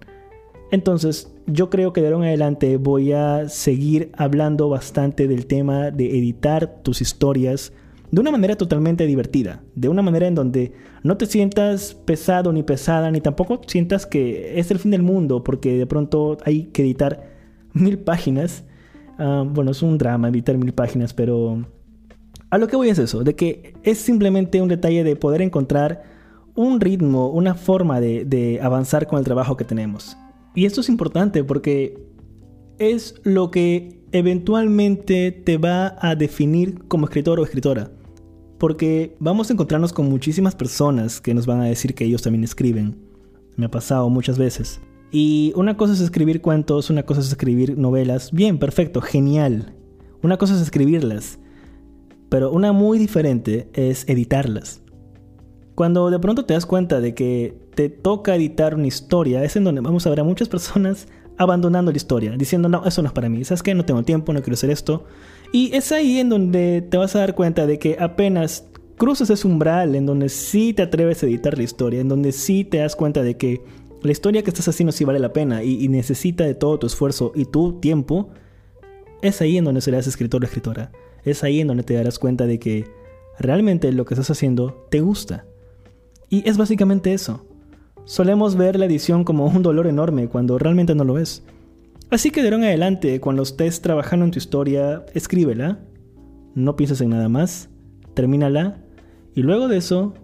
Entonces, 0.70 1.32
yo 1.46 1.68
creo 1.68 1.92
que 1.92 2.00
de 2.00 2.08
ahora 2.08 2.18
en 2.18 2.24
adelante 2.24 2.76
voy 2.76 3.12
a 3.12 3.48
seguir 3.48 4.12
hablando 4.16 4.68
bastante 4.68 5.26
del 5.26 5.46
tema 5.46 5.90
de 5.90 6.16
editar 6.16 6.82
tus 6.82 7.00
historias 7.00 7.72
de 8.10 8.20
una 8.20 8.30
manera 8.30 8.56
totalmente 8.56 9.06
divertida, 9.06 9.62
de 9.74 9.88
una 9.88 10.02
manera 10.02 10.26
en 10.26 10.34
donde 10.34 10.72
no 11.02 11.16
te 11.16 11.26
sientas 11.26 11.94
pesado 11.94 12.52
ni 12.52 12.62
pesada, 12.62 13.10
ni 13.10 13.20
tampoco 13.20 13.60
sientas 13.66 14.06
que 14.06 14.58
es 14.58 14.70
el 14.70 14.78
fin 14.78 14.90
del 14.90 15.02
mundo, 15.02 15.44
porque 15.44 15.76
de 15.76 15.86
pronto 15.86 16.38
hay 16.44 16.64
que 16.64 16.82
editar 16.82 17.24
mil 17.72 17.98
páginas. 17.98 18.64
Ah, 19.18 19.44
bueno, 19.46 19.70
es 19.70 19.82
un 19.82 19.96
drama 19.98 20.28
editar 20.28 20.56
mil 20.56 20.72
páginas, 20.72 21.14
pero 21.14 21.64
a 22.50 22.58
lo 22.58 22.66
que 22.66 22.76
voy 22.76 22.88
es 22.88 22.98
eso, 22.98 23.22
de 23.22 23.36
que 23.36 23.74
es 23.84 23.98
simplemente 23.98 24.60
un 24.60 24.68
detalle 24.68 25.04
de 25.04 25.14
poder 25.14 25.42
encontrar 25.42 26.02
un 26.56 26.80
ritmo, 26.80 27.28
una 27.28 27.54
forma 27.54 28.00
de, 28.00 28.24
de 28.24 28.60
avanzar 28.60 29.06
con 29.06 29.20
el 29.20 29.24
trabajo 29.24 29.56
que 29.56 29.64
tenemos. 29.64 30.16
Y 30.54 30.64
esto 30.64 30.80
es 30.80 30.88
importante 30.88 31.44
porque 31.44 31.98
es 32.78 33.14
lo 33.24 33.50
que 33.50 34.00
eventualmente 34.12 35.30
te 35.32 35.58
va 35.58 35.96
a 36.00 36.14
definir 36.16 36.82
como 36.88 37.06
escritor 37.06 37.38
o 37.38 37.44
escritora. 37.44 37.90
Porque 38.58 39.16
vamos 39.20 39.48
a 39.48 39.52
encontrarnos 39.52 39.92
con 39.92 40.08
muchísimas 40.08 40.54
personas 40.54 41.20
que 41.20 41.34
nos 41.34 41.46
van 41.46 41.60
a 41.60 41.66
decir 41.66 41.94
que 41.94 42.04
ellos 42.04 42.22
también 42.22 42.44
escriben. 42.44 42.96
Me 43.56 43.66
ha 43.66 43.70
pasado 43.70 44.08
muchas 44.10 44.38
veces. 44.38 44.80
Y 45.12 45.52
una 45.56 45.76
cosa 45.76 45.92
es 45.92 46.00
escribir 46.00 46.40
cuentos, 46.40 46.90
una 46.90 47.04
cosa 47.04 47.20
es 47.20 47.28
escribir 47.28 47.78
novelas. 47.78 48.30
Bien, 48.32 48.58
perfecto, 48.58 49.00
genial. 49.00 49.74
Una 50.22 50.36
cosa 50.36 50.54
es 50.54 50.60
escribirlas. 50.60 51.38
Pero 52.28 52.52
una 52.52 52.72
muy 52.72 52.98
diferente 52.98 53.68
es 53.72 54.08
editarlas. 54.08 54.82
Cuando 55.74 56.10
de 56.10 56.18
pronto 56.18 56.44
te 56.44 56.54
das 56.54 56.66
cuenta 56.66 57.00
de 57.00 57.14
que 57.14 57.56
toca 57.88 58.34
editar 58.34 58.74
una 58.74 58.86
historia, 58.86 59.42
es 59.44 59.56
en 59.56 59.64
donde 59.64 59.80
vamos 59.80 60.06
a 60.06 60.10
ver 60.10 60.20
a 60.20 60.24
muchas 60.24 60.48
personas 60.48 61.08
abandonando 61.38 61.90
la 61.90 61.96
historia, 61.96 62.32
diciendo, 62.36 62.68
no, 62.68 62.84
eso 62.84 63.00
no 63.00 63.08
es 63.08 63.14
para 63.14 63.30
mí, 63.30 63.44
¿sabes 63.44 63.62
qué? 63.62 63.74
No 63.74 63.84
tengo 63.86 64.02
tiempo, 64.02 64.32
no 64.32 64.42
quiero 64.42 64.54
hacer 64.54 64.70
esto. 64.70 65.04
Y 65.52 65.74
es 65.74 65.90
ahí 65.90 66.18
en 66.18 66.28
donde 66.28 66.82
te 66.82 66.96
vas 66.98 67.16
a 67.16 67.20
dar 67.20 67.34
cuenta 67.34 67.66
de 67.66 67.78
que 67.78 67.96
apenas 67.98 68.66
cruzas 68.98 69.30
ese 69.30 69.46
umbral, 69.46 69.94
en 69.94 70.04
donde 70.04 70.28
sí 70.28 70.74
te 70.74 70.82
atreves 70.82 71.22
a 71.22 71.26
editar 71.26 71.56
la 71.56 71.64
historia, 71.64 72.00
en 72.00 72.08
donde 72.08 72.32
sí 72.32 72.64
te 72.64 72.78
das 72.78 72.94
cuenta 72.94 73.22
de 73.22 73.38
que 73.38 73.62
la 74.02 74.12
historia 74.12 74.42
que 74.42 74.50
estás 74.50 74.68
haciendo 74.68 74.92
sí 74.92 75.04
vale 75.04 75.18
la 75.18 75.32
pena 75.32 75.62
y, 75.62 75.82
y 75.82 75.88
necesita 75.88 76.44
de 76.44 76.54
todo 76.54 76.78
tu 76.78 76.86
esfuerzo 76.86 77.32
y 77.34 77.46
tu 77.46 77.80
tiempo, 77.80 78.28
es 79.22 79.40
ahí 79.40 79.56
en 79.56 79.64
donde 79.64 79.80
serás 79.80 80.06
escritor 80.06 80.42
o 80.42 80.44
escritora. 80.44 80.92
Es 81.24 81.42
ahí 81.42 81.60
en 81.60 81.68
donde 81.68 81.84
te 81.84 81.94
darás 81.94 82.18
cuenta 82.18 82.46
de 82.46 82.58
que 82.58 82.84
realmente 83.38 83.90
lo 83.92 84.04
que 84.04 84.14
estás 84.14 84.30
haciendo 84.30 84.86
te 84.90 85.00
gusta. 85.00 85.46
Y 86.28 86.48
es 86.48 86.58
básicamente 86.58 87.12
eso. 87.12 87.46
Solemos 88.10 88.56
ver 88.56 88.76
la 88.76 88.86
edición 88.86 89.22
como 89.22 89.46
un 89.46 89.62
dolor 89.62 89.86
enorme 89.86 90.26
cuando 90.26 90.58
realmente 90.58 90.96
no 90.96 91.04
lo 91.04 91.16
es. 91.16 91.44
Así 92.10 92.32
que 92.32 92.42
de 92.42 92.48
ahora 92.48 92.56
en 92.56 92.64
adelante, 92.64 93.20
cuando 93.20 93.44
estés 93.44 93.82
trabajando 93.82 94.24
en 94.24 94.32
tu 94.32 94.38
historia, 94.38 95.06
escríbela, 95.14 95.78
no 96.56 96.74
pienses 96.74 97.00
en 97.02 97.10
nada 97.10 97.28
más, 97.28 97.68
termínala 98.14 98.78
y 99.32 99.42
luego 99.42 99.68
de 99.68 99.76
eso, 99.76 100.14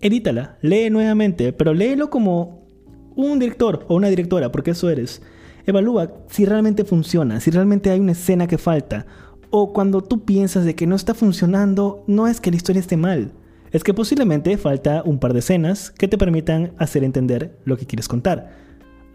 edítala, 0.00 0.58
lee 0.60 0.90
nuevamente, 0.90 1.52
pero 1.52 1.72
léelo 1.72 2.10
como 2.10 2.66
un 3.14 3.38
director 3.38 3.86
o 3.86 3.94
una 3.94 4.08
directora, 4.08 4.50
porque 4.50 4.72
eso 4.72 4.90
eres. 4.90 5.22
Evalúa 5.66 6.12
si 6.26 6.46
realmente 6.46 6.84
funciona, 6.84 7.38
si 7.38 7.52
realmente 7.52 7.90
hay 7.90 8.00
una 8.00 8.10
escena 8.10 8.48
que 8.48 8.58
falta, 8.58 9.06
o 9.50 9.72
cuando 9.72 10.02
tú 10.02 10.24
piensas 10.24 10.64
de 10.64 10.74
que 10.74 10.88
no 10.88 10.96
está 10.96 11.14
funcionando, 11.14 12.02
no 12.08 12.26
es 12.26 12.40
que 12.40 12.50
la 12.50 12.56
historia 12.56 12.80
esté 12.80 12.96
mal, 12.96 13.30
es 13.72 13.84
que 13.84 13.94
posiblemente 13.94 14.56
falta 14.56 15.02
un 15.04 15.18
par 15.18 15.32
de 15.32 15.40
escenas 15.40 15.90
que 15.90 16.08
te 16.08 16.18
permitan 16.18 16.72
hacer 16.78 17.04
entender 17.04 17.58
lo 17.64 17.76
que 17.76 17.86
quieres 17.86 18.08
contar. 18.08 18.56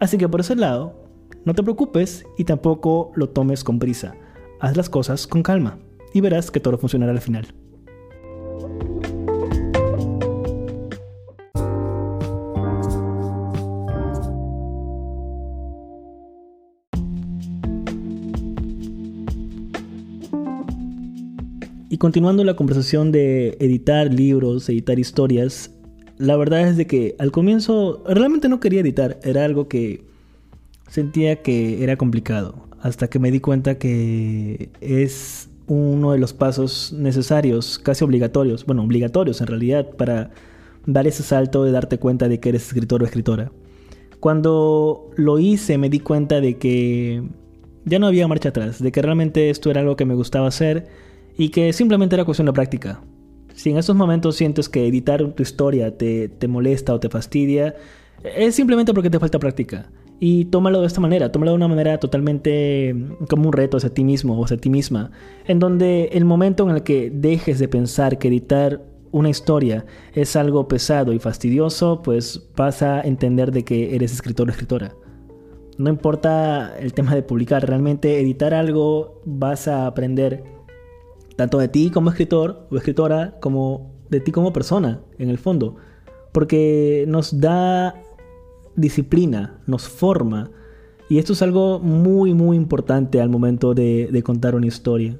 Así 0.00 0.18
que 0.18 0.28
por 0.28 0.40
ese 0.40 0.56
lado, 0.56 1.04
no 1.44 1.54
te 1.54 1.62
preocupes 1.62 2.24
y 2.38 2.44
tampoco 2.44 3.12
lo 3.14 3.28
tomes 3.28 3.64
con 3.64 3.78
prisa. 3.78 4.14
Haz 4.60 4.76
las 4.76 4.90
cosas 4.90 5.26
con 5.26 5.42
calma 5.42 5.78
y 6.12 6.20
verás 6.20 6.50
que 6.50 6.60
todo 6.60 6.78
funcionará 6.78 7.12
al 7.12 7.20
final. 7.20 7.46
Y 21.96 21.98
continuando 21.98 22.44
la 22.44 22.56
conversación 22.56 23.10
de 23.10 23.56
editar 23.58 24.12
libros, 24.12 24.68
editar 24.68 24.98
historias, 24.98 25.70
la 26.18 26.36
verdad 26.36 26.68
es 26.68 26.76
de 26.76 26.86
que 26.86 27.16
al 27.18 27.32
comienzo 27.32 28.04
realmente 28.06 28.50
no 28.50 28.60
quería 28.60 28.82
editar, 28.82 29.18
era 29.22 29.46
algo 29.46 29.66
que 29.66 30.04
sentía 30.90 31.40
que 31.40 31.82
era 31.82 31.96
complicado, 31.96 32.68
hasta 32.82 33.08
que 33.08 33.18
me 33.18 33.30
di 33.30 33.40
cuenta 33.40 33.78
que 33.78 34.68
es 34.82 35.48
uno 35.68 36.12
de 36.12 36.18
los 36.18 36.34
pasos 36.34 36.92
necesarios, 36.92 37.78
casi 37.78 38.04
obligatorios, 38.04 38.66
bueno, 38.66 38.84
obligatorios 38.84 39.40
en 39.40 39.46
realidad, 39.46 39.88
para 39.96 40.32
dar 40.84 41.06
ese 41.06 41.22
salto 41.22 41.64
de 41.64 41.72
darte 41.72 41.96
cuenta 41.96 42.28
de 42.28 42.40
que 42.40 42.50
eres 42.50 42.66
escritor 42.66 43.02
o 43.02 43.06
escritora. 43.06 43.52
Cuando 44.20 45.08
lo 45.16 45.38
hice 45.38 45.78
me 45.78 45.88
di 45.88 46.00
cuenta 46.00 46.42
de 46.42 46.58
que 46.58 47.22
ya 47.86 47.98
no 47.98 48.06
había 48.06 48.28
marcha 48.28 48.50
atrás, 48.50 48.82
de 48.82 48.92
que 48.92 49.00
realmente 49.00 49.48
esto 49.48 49.70
era 49.70 49.80
algo 49.80 49.96
que 49.96 50.04
me 50.04 50.14
gustaba 50.14 50.48
hacer 50.48 51.05
y 51.36 51.50
que 51.50 51.72
simplemente 51.72 52.16
era 52.16 52.24
cuestión 52.24 52.46
de 52.46 52.52
práctica. 52.52 53.02
Si 53.54 53.70
en 53.70 53.78
estos 53.78 53.96
momentos 53.96 54.36
sientes 54.36 54.68
que 54.68 54.86
editar 54.86 55.24
tu 55.32 55.42
historia 55.42 55.96
te, 55.96 56.28
te 56.28 56.48
molesta 56.48 56.94
o 56.94 57.00
te 57.00 57.08
fastidia, 57.08 57.74
es 58.22 58.54
simplemente 58.54 58.92
porque 58.92 59.10
te 59.10 59.18
falta 59.18 59.38
práctica. 59.38 59.90
Y 60.18 60.46
tómalo 60.46 60.80
de 60.80 60.86
esta 60.86 61.00
manera, 61.00 61.30
tómalo 61.30 61.52
de 61.52 61.56
una 61.56 61.68
manera 61.68 61.98
totalmente 61.98 62.94
mm, 62.94 63.24
como 63.28 63.48
un 63.48 63.52
reto 63.52 63.76
hacia 63.76 63.90
ti 63.90 64.02
mismo 64.02 64.38
o 64.38 64.44
hacia 64.44 64.56
ti 64.56 64.70
misma, 64.70 65.10
en 65.46 65.58
donde 65.58 66.10
el 66.12 66.24
momento 66.24 66.68
en 66.68 66.74
el 66.74 66.82
que 66.82 67.10
dejes 67.10 67.58
de 67.58 67.68
pensar 67.68 68.18
que 68.18 68.28
editar 68.28 68.82
una 69.12 69.28
historia 69.28 69.86
es 70.14 70.36
algo 70.36 70.68
pesado 70.68 71.12
y 71.12 71.18
fastidioso, 71.18 72.02
pues 72.02 72.48
vas 72.56 72.82
a 72.82 73.00
entender 73.02 73.52
de 73.52 73.64
que 73.64 73.94
eres 73.94 74.12
escritor 74.12 74.48
o 74.48 74.50
escritora. 74.50 74.94
No 75.78 75.90
importa 75.90 76.74
el 76.78 76.94
tema 76.94 77.14
de 77.14 77.22
publicar, 77.22 77.66
realmente 77.66 78.18
editar 78.18 78.54
algo 78.54 79.20
vas 79.26 79.68
a 79.68 79.86
aprender 79.86 80.55
tanto 81.36 81.58
de 81.58 81.68
ti 81.68 81.90
como 81.90 82.10
escritor 82.10 82.66
o 82.70 82.76
escritora, 82.76 83.36
como 83.40 83.92
de 84.10 84.20
ti 84.20 84.32
como 84.32 84.52
persona, 84.52 85.00
en 85.18 85.30
el 85.30 85.38
fondo. 85.38 85.76
Porque 86.32 87.04
nos 87.08 87.40
da 87.40 87.94
disciplina, 88.74 89.58
nos 89.66 89.88
forma. 89.88 90.50
Y 91.08 91.18
esto 91.18 91.34
es 91.34 91.42
algo 91.42 91.78
muy, 91.78 92.34
muy 92.34 92.56
importante 92.56 93.20
al 93.20 93.28
momento 93.28 93.74
de, 93.74 94.22
contar 94.24 94.54
una 94.54 94.66
historia. 94.66 95.16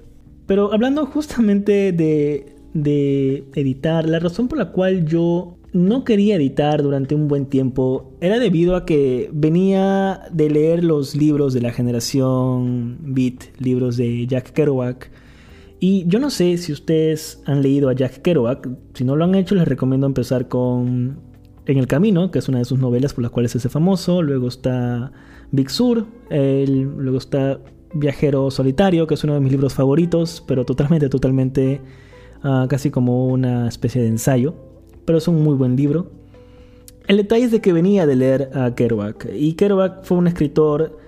Pero 0.46 0.72
hablando 0.72 1.06
justamente 1.06 1.92
de, 1.92 2.54
de 2.74 3.44
editar, 3.54 4.08
la 4.08 4.18
razón 4.18 4.48
por 4.48 4.58
la 4.58 4.72
cual 4.72 5.06
yo 5.06 5.56
no 5.72 6.04
quería 6.04 6.36
editar 6.36 6.82
durante 6.82 7.14
un 7.14 7.28
buen 7.28 7.46
tiempo 7.46 8.12
era 8.20 8.38
debido 8.38 8.76
a 8.76 8.86
que 8.86 9.28
venía 9.32 10.22
de 10.32 10.48
leer 10.48 10.82
los 10.82 11.14
libros 11.14 11.52
de 11.52 11.60
la 11.60 11.72
generación 11.72 12.96
Beat, 13.00 13.58
libros 13.58 13.96
de 13.96 14.26
Jack 14.26 14.52
Kerouac, 14.52 15.10
y 15.78 16.06
yo 16.06 16.18
no 16.18 16.30
sé 16.30 16.56
si 16.56 16.72
ustedes 16.72 17.42
han 17.44 17.62
leído 17.62 17.88
a 17.88 17.92
Jack 17.92 18.22
Kerouac, 18.22 18.68
si 18.94 19.04
no 19.04 19.14
lo 19.14 19.24
han 19.24 19.34
hecho 19.34 19.54
les 19.54 19.68
recomiendo 19.68 20.06
empezar 20.06 20.48
con 20.48 21.18
En 21.66 21.78
el 21.78 21.86
Camino, 21.86 22.30
que 22.30 22.38
es 22.38 22.48
una 22.48 22.58
de 22.58 22.64
sus 22.64 22.78
novelas 22.78 23.12
por 23.12 23.22
las 23.22 23.30
cuales 23.30 23.54
es 23.54 23.70
famoso, 23.70 24.22
luego 24.22 24.48
está 24.48 25.12
Big 25.50 25.70
Sur, 25.70 26.06
luego 26.30 27.18
está 27.18 27.60
Viajero 27.92 28.50
Solitario, 28.50 29.06
que 29.06 29.14
es 29.14 29.24
uno 29.24 29.34
de 29.34 29.40
mis 29.40 29.52
libros 29.52 29.74
favoritos, 29.74 30.42
pero 30.46 30.64
totalmente, 30.64 31.08
totalmente 31.08 31.80
ah, 32.42 32.66
casi 32.68 32.90
como 32.90 33.26
una 33.26 33.68
especie 33.68 34.02
de 34.02 34.08
ensayo, 34.08 34.54
pero 35.04 35.18
es 35.18 35.28
un 35.28 35.42
muy 35.42 35.54
buen 35.54 35.76
libro. 35.76 36.10
El 37.06 37.18
detalle 37.18 37.44
es 37.44 37.52
de 37.52 37.60
que 37.60 37.72
venía 37.72 38.06
de 38.06 38.16
leer 38.16 38.50
a 38.54 38.74
Kerouac, 38.74 39.28
y 39.34 39.54
Kerouac 39.54 40.04
fue 40.04 40.16
un 40.18 40.26
escritor 40.26 40.98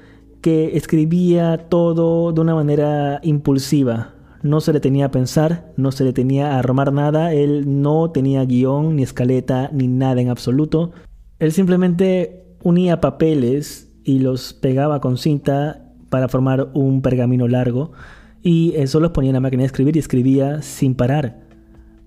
que 0.40 0.76
escribía 0.76 1.68
todo 1.68 2.32
de 2.32 2.40
una 2.40 2.54
manera 2.54 3.20
impulsiva, 3.22 4.14
no 4.42 4.60
se 4.60 4.72
le 4.72 4.80
tenía 4.80 5.06
a 5.06 5.10
pensar, 5.10 5.72
no 5.76 5.92
se 5.92 6.04
le 6.04 6.12
tenía 6.12 6.52
a 6.52 6.58
armar 6.58 6.92
nada, 6.92 7.32
él 7.32 7.82
no 7.82 8.10
tenía 8.10 8.44
guion, 8.44 8.96
ni 8.96 9.02
escaleta, 9.02 9.70
ni 9.72 9.88
nada 9.88 10.20
en 10.20 10.28
absoluto. 10.28 10.92
Él 11.38 11.52
simplemente 11.52 12.44
unía 12.62 13.00
papeles 13.00 13.90
y 14.04 14.20
los 14.20 14.52
pegaba 14.52 15.00
con 15.00 15.18
cinta 15.18 15.92
para 16.08 16.28
formar 16.28 16.70
un 16.74 17.02
pergamino 17.02 17.48
largo 17.48 17.92
y 18.42 18.72
eso 18.76 19.00
los 19.00 19.10
ponía 19.10 19.30
en 19.30 19.34
la 19.34 19.40
máquina 19.40 19.62
de 19.62 19.66
escribir 19.66 19.96
y 19.96 20.00
escribía 20.00 20.62
sin 20.62 20.94
parar. 20.94 21.46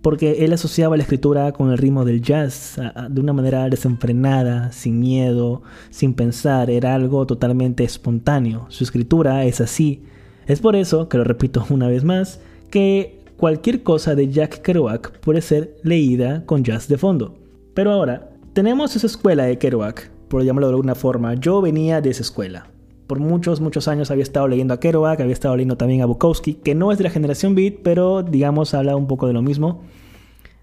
Porque 0.02 0.44
él 0.44 0.54
asociaba 0.54 0.98
la 0.98 1.04
escritura 1.04 1.52
con 1.52 1.70
el 1.70 1.78
ritmo 1.78 2.06
del 2.06 2.22
jazz, 2.22 2.82
de 3.10 3.22
una 3.22 3.34
manera 3.34 3.70
desenfrenada, 3.70 4.72
sin 4.72 5.00
miedo, 5.00 5.62
sin 5.91 6.15
pensar, 6.15 6.72
era 6.72 6.96
algo 6.96 7.28
totalmente 7.28 7.84
espontáneo. 7.84 8.65
Su 8.70 8.84
escritura 8.84 9.46
es 9.46 9.62
así, 9.62 10.04
es 10.47 10.60
por 10.60 10.75
eso, 10.75 11.08
que 11.10 11.17
lo 11.17 11.23
repito 11.23 11.65
una 11.69 11.88
vez 11.88 12.04
más, 12.04 12.39
que 12.69 13.19
cualquier 13.38 13.84
cosa 13.84 14.15
de 14.15 14.30
Jack 14.30 14.62
Kerouac 14.62 15.19
puede 15.19 15.41
ser 15.41 15.77
leída 15.84 16.45
con 16.45 16.63
jazz 16.63 16.88
de 16.88 16.97
fondo. 16.97 17.38
Pero 17.73 17.91
ahora, 17.91 18.30
tenemos 18.54 18.95
esa 18.95 19.08
escuela 19.08 19.45
de 19.45 19.58
Kerouac, 19.58 20.10
por 20.27 20.43
llamarlo 20.43 20.67
de 20.67 20.73
alguna 20.73 20.95
forma. 20.95 21.34
Yo 21.36 21.62
venía 21.62 22.01
de 22.01 22.10
esa 22.10 22.21
escuela. 22.21 22.67
Por 23.08 23.19
muchos, 23.19 23.60
muchos 23.60 23.88
años 23.88 24.12
había 24.12 24.23
estado 24.23 24.47
leyendo 24.47 24.73
a 24.73 24.80
Kerouac, 24.80 25.19
había 25.19 25.34
estado 25.34 25.56
leyendo 25.56 25.75
también 25.75 26.01
a 26.01 26.06
Bukowski, 26.06 26.56
que 26.56 26.75
no 26.75 26.91
es 26.91 26.97
de 26.97 27.04
la 27.04 27.10
generación 27.10 27.56
Beat, 27.56 27.80
pero 27.84 28.23
digamos 28.23 28.73
habla 28.73 28.95
un 28.95 29.08
poco 29.08 29.27
de 29.27 29.34
lo 29.34 29.41
mismo, 29.41 29.82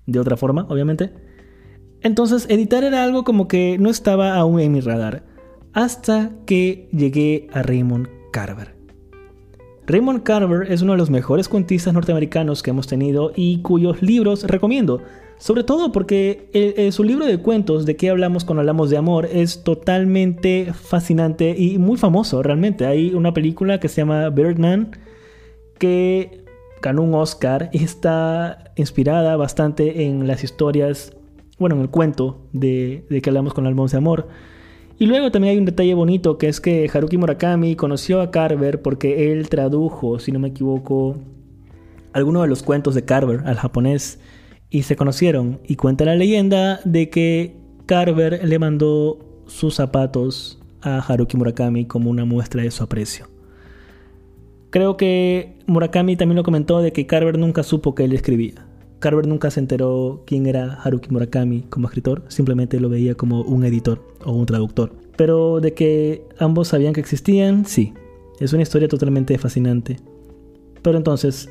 de 0.06 0.18
otra 0.18 0.36
forma, 0.36 0.66
obviamente. 0.68 1.12
Entonces, 2.00 2.46
editar 2.48 2.84
era 2.84 3.04
algo 3.04 3.24
como 3.24 3.48
que 3.48 3.76
no 3.78 3.90
estaba 3.90 4.36
aún 4.36 4.60
en 4.60 4.72
mi 4.72 4.80
radar, 4.80 5.24
hasta 5.72 6.30
que 6.46 6.88
llegué 6.92 7.48
a 7.52 7.62
Raymond 7.62 8.08
Carver. 8.32 8.77
Raymond 9.88 10.22
Carver 10.22 10.70
es 10.70 10.83
uno 10.83 10.92
de 10.92 10.98
los 10.98 11.09
mejores 11.09 11.48
cuentistas 11.48 11.94
norteamericanos 11.94 12.62
que 12.62 12.70
hemos 12.70 12.87
tenido 12.87 13.33
y 13.35 13.62
cuyos 13.62 14.03
libros 14.03 14.44
recomiendo. 14.44 15.01
Sobre 15.38 15.64
todo 15.64 15.92
porque 15.92 16.51
eh, 16.53 16.74
eh, 16.77 16.92
su 16.92 17.05
libro 17.05 17.24
de 17.24 17.38
cuentos 17.38 17.87
de 17.87 17.96
qué 17.96 18.11
hablamos 18.11 18.44
cuando 18.44 18.61
hablamos 18.61 18.90
de 18.90 18.98
amor 18.98 19.24
es 19.24 19.64
totalmente 19.64 20.74
fascinante 20.74 21.55
y 21.57 21.79
muy 21.79 21.96
famoso 21.96 22.42
realmente. 22.42 22.85
Hay 22.85 23.14
una 23.14 23.33
película 23.33 23.81
que 23.81 23.88
se 23.88 24.03
llama 24.03 24.29
Birdman 24.29 24.90
que 25.79 26.44
ganó 26.83 27.03
un 27.03 27.14
Oscar 27.14 27.70
y 27.72 27.83
está 27.83 28.72
inspirada 28.77 29.37
bastante 29.37 30.05
en 30.05 30.27
las 30.27 30.44
historias, 30.44 31.16
bueno, 31.59 31.77
en 31.77 31.81
el 31.81 31.88
cuento 31.88 32.42
de, 32.53 33.07
de 33.09 33.22
que 33.22 33.31
hablamos 33.31 33.55
con 33.55 33.64
hablamos 33.64 33.92
de 33.92 33.96
amor. 33.96 34.29
Y 34.98 35.06
luego 35.06 35.30
también 35.30 35.52
hay 35.52 35.58
un 35.58 35.64
detalle 35.64 35.94
bonito 35.94 36.38
que 36.38 36.48
es 36.48 36.61
que 36.61 36.90
Haruki 36.92 37.16
Murakami 37.16 37.76
conoció 37.76 38.20
a 38.20 38.32
Carver 38.32 38.82
porque 38.82 39.32
él 39.32 39.48
tradujo, 39.48 40.18
si 40.18 40.32
no 40.32 40.40
me 40.40 40.48
equivoco, 40.48 41.16
algunos 42.12 42.42
de 42.42 42.48
los 42.48 42.64
cuentos 42.64 42.96
de 42.96 43.04
Carver 43.04 43.42
al 43.46 43.56
japonés 43.56 44.18
y 44.70 44.82
se 44.82 44.96
conocieron. 44.96 45.61
Y 45.68 45.76
cuenta 45.76 46.04
la 46.04 46.16
leyenda 46.16 46.80
de 46.84 47.11
que 47.11 47.56
Carver 47.87 48.44
le 48.44 48.58
mandó 48.58 49.18
sus 49.46 49.76
zapatos 49.76 50.58
a 50.82 50.98
Haruki 50.98 51.37
Murakami 51.37 51.87
como 51.87 52.11
una 52.11 52.24
muestra 52.24 52.62
de 52.62 52.70
su 52.72 52.82
aprecio. 52.82 53.28
Creo 54.70 54.96
que 54.96 55.58
Murakami 55.66 56.16
también 56.16 56.37
lo 56.37 56.42
comentó 56.42 56.80
de 56.80 56.92
que 56.92 57.06
Carver 57.06 57.38
nunca 57.38 57.62
supo 57.62 57.94
que 57.94 58.04
él 58.04 58.12
escribía. 58.12 58.67
Carver 58.98 59.26
nunca 59.26 59.50
se 59.50 59.61
enteró 59.61 60.22
quién 60.26 60.46
era 60.46 60.80
Haruki 60.82 61.11
Murakami 61.11 61.62
como 61.62 61.87
escritor, 61.87 62.24
simplemente 62.28 62.80
lo 62.80 62.88
veía 62.88 63.14
como 63.14 63.42
un 63.42 63.64
editor 63.64 64.02
o 64.24 64.32
un 64.32 64.46
traductor. 64.46 64.92
Pero 65.16 65.61
de 65.61 65.74
que 65.74 66.24
ambos 66.38 66.68
sabían 66.68 66.92
que 66.92 67.00
existían, 67.00 67.64
sí. 67.64 67.94
Es 68.40 68.52
una 68.52 68.62
historia 68.62 68.88
totalmente 68.88 69.37
fascinante. 69.38 69.96
Pero 70.82 70.96
entonces, 70.96 71.48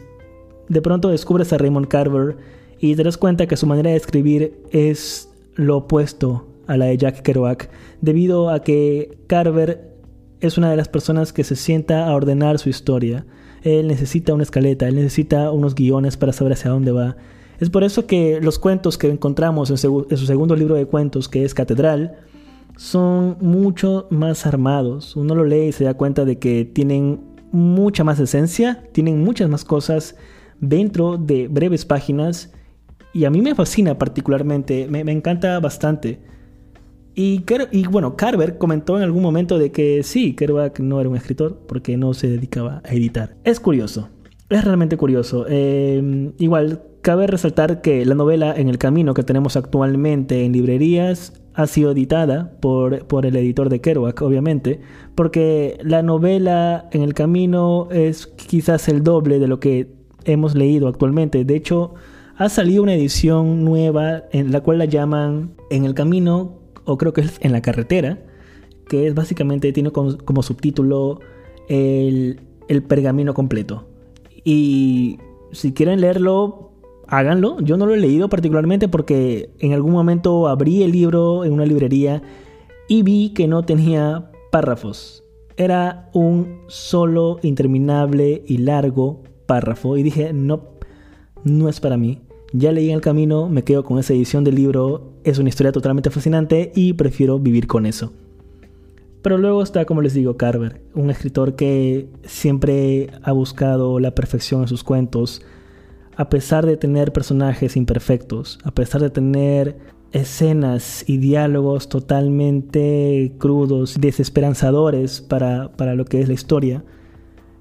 de 0.69 0.81
pronto 0.81 1.10
descubres 1.10 1.51
a 1.53 1.57
Raymond 1.57 1.88
Carver 1.88 2.38
y 2.79 2.95
te 2.95 3.03
das 3.03 3.17
cuenta 3.17 3.47
que 3.47 3.57
su 3.57 3.65
manera 3.65 3.91
de 3.91 3.97
escribir 3.97 4.62
es 4.71 5.29
lo 5.55 5.77
opuesto 5.77 6.47
a 6.67 6.77
la 6.77 6.86
de 6.86 6.97
Jack 6.97 7.21
Kerouac, 7.21 7.69
debido 8.01 8.49
a 8.49 8.62
que 8.62 9.17
Carver 9.27 9.95
es 10.39 10.57
una 10.57 10.69
de 10.69 10.77
las 10.77 10.88
personas 10.88 11.33
que 11.33 11.43
se 11.43 11.55
sienta 11.55 12.07
a 12.07 12.15
ordenar 12.15 12.60
su 12.60 12.69
historia. 12.69 13.25
Él 13.63 13.88
necesita 13.88 14.33
una 14.33 14.43
escaleta, 14.43 14.88
él 14.88 14.95
necesita 14.95 15.51
unos 15.51 15.75
guiones 15.75 16.17
para 16.17 16.33
saber 16.33 16.53
hacia 16.53 16.71
dónde 16.71 16.91
va. 16.91 17.17
Es 17.59 17.69
por 17.69 17.83
eso 17.83 18.05
que 18.05 18.39
los 18.41 18.59
cuentos 18.59 18.97
que 18.97 19.09
encontramos 19.09 19.69
en, 19.71 19.77
su 19.77 20.25
segundo 20.25 20.55
libro 20.55 20.75
de 20.75 20.85
cuentos, 20.85 21.27
que 21.27 21.43
es 21.43 21.53
Catedral, 21.53 22.17
son 22.77 23.37
mucho 23.41 24.07
más 24.11 24.45
armados. 24.45 25.15
Uno 25.15 25.33
lo 25.33 25.43
lee 25.43 25.67
y 25.67 25.71
se 25.71 25.83
da 25.83 25.95
cuenta 25.95 26.23
de 26.25 26.37
que 26.37 26.65
tienen 26.65 27.21
mucha 27.51 28.03
más 28.03 28.19
esencia, 28.19 28.83
tienen 28.91 29.23
muchas 29.23 29.49
más 29.49 29.65
cosas 29.65 30.15
dentro 30.59 31.17
de 31.17 31.47
breves 31.47 31.85
páginas 31.85 32.53
y 33.13 33.25
a 33.25 33.31
mí 33.31 33.41
me 33.41 33.55
fascina 33.55 33.97
particularmente, 33.97 34.87
me, 34.87 34.99
encanta 35.11 35.59
bastante. 35.59 36.19
Y, 37.15 37.43
y, 37.71 37.87
bueno, 37.87 38.15
Carver 38.15 38.59
comentó 38.59 38.97
en 38.97 39.03
algún 39.03 39.23
momento 39.23 39.57
de 39.57 39.71
que 39.71 40.03
sí, 40.03 40.35
Kerouac 40.35 40.79
no 40.79 40.99
era 40.99 41.09
un 41.09 41.15
escritor 41.15 41.63
porque 41.67 41.97
no 41.97 42.13
se 42.13 42.29
dedicaba 42.29 42.83
a 42.85 42.93
editar. 42.93 43.35
Es 43.43 43.59
curioso, 43.59 44.09
es 44.49 44.63
realmente 44.63 44.97
curioso. 44.97 45.45
Eh, 45.49 46.31
igual, 46.37 46.83
cabe 47.07 47.25
resaltar 47.25 47.79
que 47.79 48.05
la 48.05 48.15
novela 48.15 48.53
En 48.53 48.67
el 48.67 48.77
Camino 48.77 49.13
que 49.13 49.23
tenemos 49.23 49.55
actualmente 49.55 50.43
en 50.43 50.51
librerías 50.51 51.31
ha 51.53 51.65
sido 51.65 51.91
editada 51.91 52.51
por, 52.59 53.07
por 53.07 53.25
el 53.25 53.37
editor 53.37 53.69
de 53.69 53.79
Kerouac, 53.79 54.21
obviamente, 54.21 54.81
porque 55.15 55.77
la 55.83 56.01
novela 56.01 56.89
En 56.91 57.03
el 57.03 57.13
Camino 57.13 57.87
es 57.91 58.27
quizás 58.27 58.89
el 58.89 59.05
doble 59.05 59.39
de 59.39 59.47
lo 59.47 59.61
que 59.61 59.87
hemos 60.25 60.53
leído 60.53 60.89
actualmente. 60.89 61.45
De 61.45 61.55
hecho, 61.55 61.93
ha 62.35 62.49
salido 62.49 62.83
una 62.83 62.95
edición 62.95 63.63
nueva 63.63 64.23
en 64.33 64.51
la 64.51 64.59
cual 64.59 64.79
la 64.79 64.85
llaman 64.85 65.51
En 65.69 65.85
el 65.85 65.93
camino, 65.93 66.59
o 66.83 66.97
creo 66.97 67.13
que 67.13 67.21
es 67.21 67.39
En 67.39 67.53
la 67.53 67.61
carretera, 67.61 68.19
que 68.89 69.07
es 69.07 69.15
básicamente, 69.15 69.71
tiene 69.71 69.91
como, 69.91 70.43
subtítulo 70.43 71.21
el, 71.69 72.41
el 72.67 72.83
pergamino 72.83 73.33
completo. 73.33 73.87
Y 74.43 75.19
si 75.53 75.71
quieren 75.71 76.01
leerlo, 76.01 76.66
háganlo. 77.07 77.59
Yo 77.61 77.77
no 77.77 77.85
lo 77.85 77.93
he 77.93 77.97
leído 77.97 78.29
particularmente 78.29 78.87
porque 78.87 79.49
en 79.59 79.73
algún 79.73 79.91
momento 79.91 80.47
abrí 80.47 80.83
el 80.83 80.91
libro 80.91 81.45
en 81.45 81.53
una 81.53 81.65
librería 81.65 82.21
y 82.87 83.03
vi 83.03 83.29
que 83.29 83.47
no 83.47 83.63
tenía 83.63 84.31
párrafos. 84.51 85.23
Era 85.57 86.09
un 86.13 86.61
solo 86.67 87.39
interminable 87.41 88.43
y 88.45 88.59
largo 88.59 89.23
párrafo 89.45 89.97
y 89.97 90.03
dije, 90.03 90.33
no, 90.33 90.61
no 91.43 91.69
es 91.69 91.79
para 91.79 91.97
mí. 91.97 92.21
Ya 92.53 92.71
leí 92.71 92.89
en 92.89 92.95
el 92.95 93.01
camino, 93.01 93.49
me 93.49 93.63
quedo 93.63 93.83
con 93.83 93.99
esa 93.99 94.13
edición 94.13 94.43
del 94.43 94.55
libro, 94.55 95.11
es 95.23 95.37
una 95.37 95.49
historia 95.49 95.71
totalmente 95.71 96.09
fascinante 96.09 96.71
y 96.75 96.93
prefiero 96.93 97.39
vivir 97.39 97.67
con 97.67 97.85
eso. 97.85 98.13
Pero 99.21 99.37
luego 99.37 99.61
está, 99.61 99.83
como 99.83 100.01
les 100.01 100.13
digo, 100.13 100.37
Carver, 100.37 100.81
un 100.93 101.09
escritor 101.09 101.55
que 101.55 102.07
siempre 102.23 103.09
ha 103.23 103.33
buscado 103.33 103.99
la 103.99 104.15
perfección 104.15 104.61
en 104.61 104.67
sus 104.69 104.83
cuentos, 104.83 105.41
a 106.17 106.30
pesar 106.30 106.65
de 106.65 106.77
tener 106.77 107.13
personajes 107.13 107.77
imperfectos, 107.77 108.58
a 108.63 108.71
pesar 108.71 109.01
de 109.01 109.12
tener 109.12 109.77
escenas 110.12 111.08
y 111.08 111.17
diálogos 111.17 111.89
totalmente 111.89 113.34
crudos, 113.38 113.97
desesperanzadores 114.01 115.21
para, 115.21 115.71
para 115.73 115.93
lo 115.93 116.06
que 116.06 116.19
es 116.19 116.27
la 116.27 116.34
historia. 116.34 116.84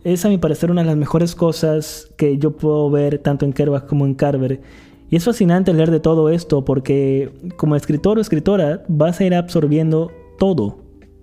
Es 0.05 0.25
a 0.25 0.31
mi 0.31 0.39
parecer 0.39 0.71
una 0.71 0.81
de 0.83 0.87
las 0.87 0.97
mejores 0.97 1.35
cosas 1.35 2.11
que 2.17 2.39
yo 2.39 2.57
puedo 2.57 2.91
ver 2.91 3.19
tanto 3.19 3.45
en 3.45 3.53
Kerouac 3.53 3.87
como 3.87 4.07
en 4.07 4.15
Carver. 4.15 4.63
Y 5.11 5.17
es 5.17 5.25
fascinante 5.25 5.75
leer 5.75 5.91
de 5.91 6.01
todo 6.01 6.31
esto 6.31 6.65
porque 6.65 7.33
como 7.57 7.77
escritor 7.77 8.17
o 8.17 8.21
escritora 8.23 8.85
vas 8.89 9.21
a 9.21 9.25
ir 9.25 9.35
absorbiendo 9.35 10.11
todo, 10.39 10.79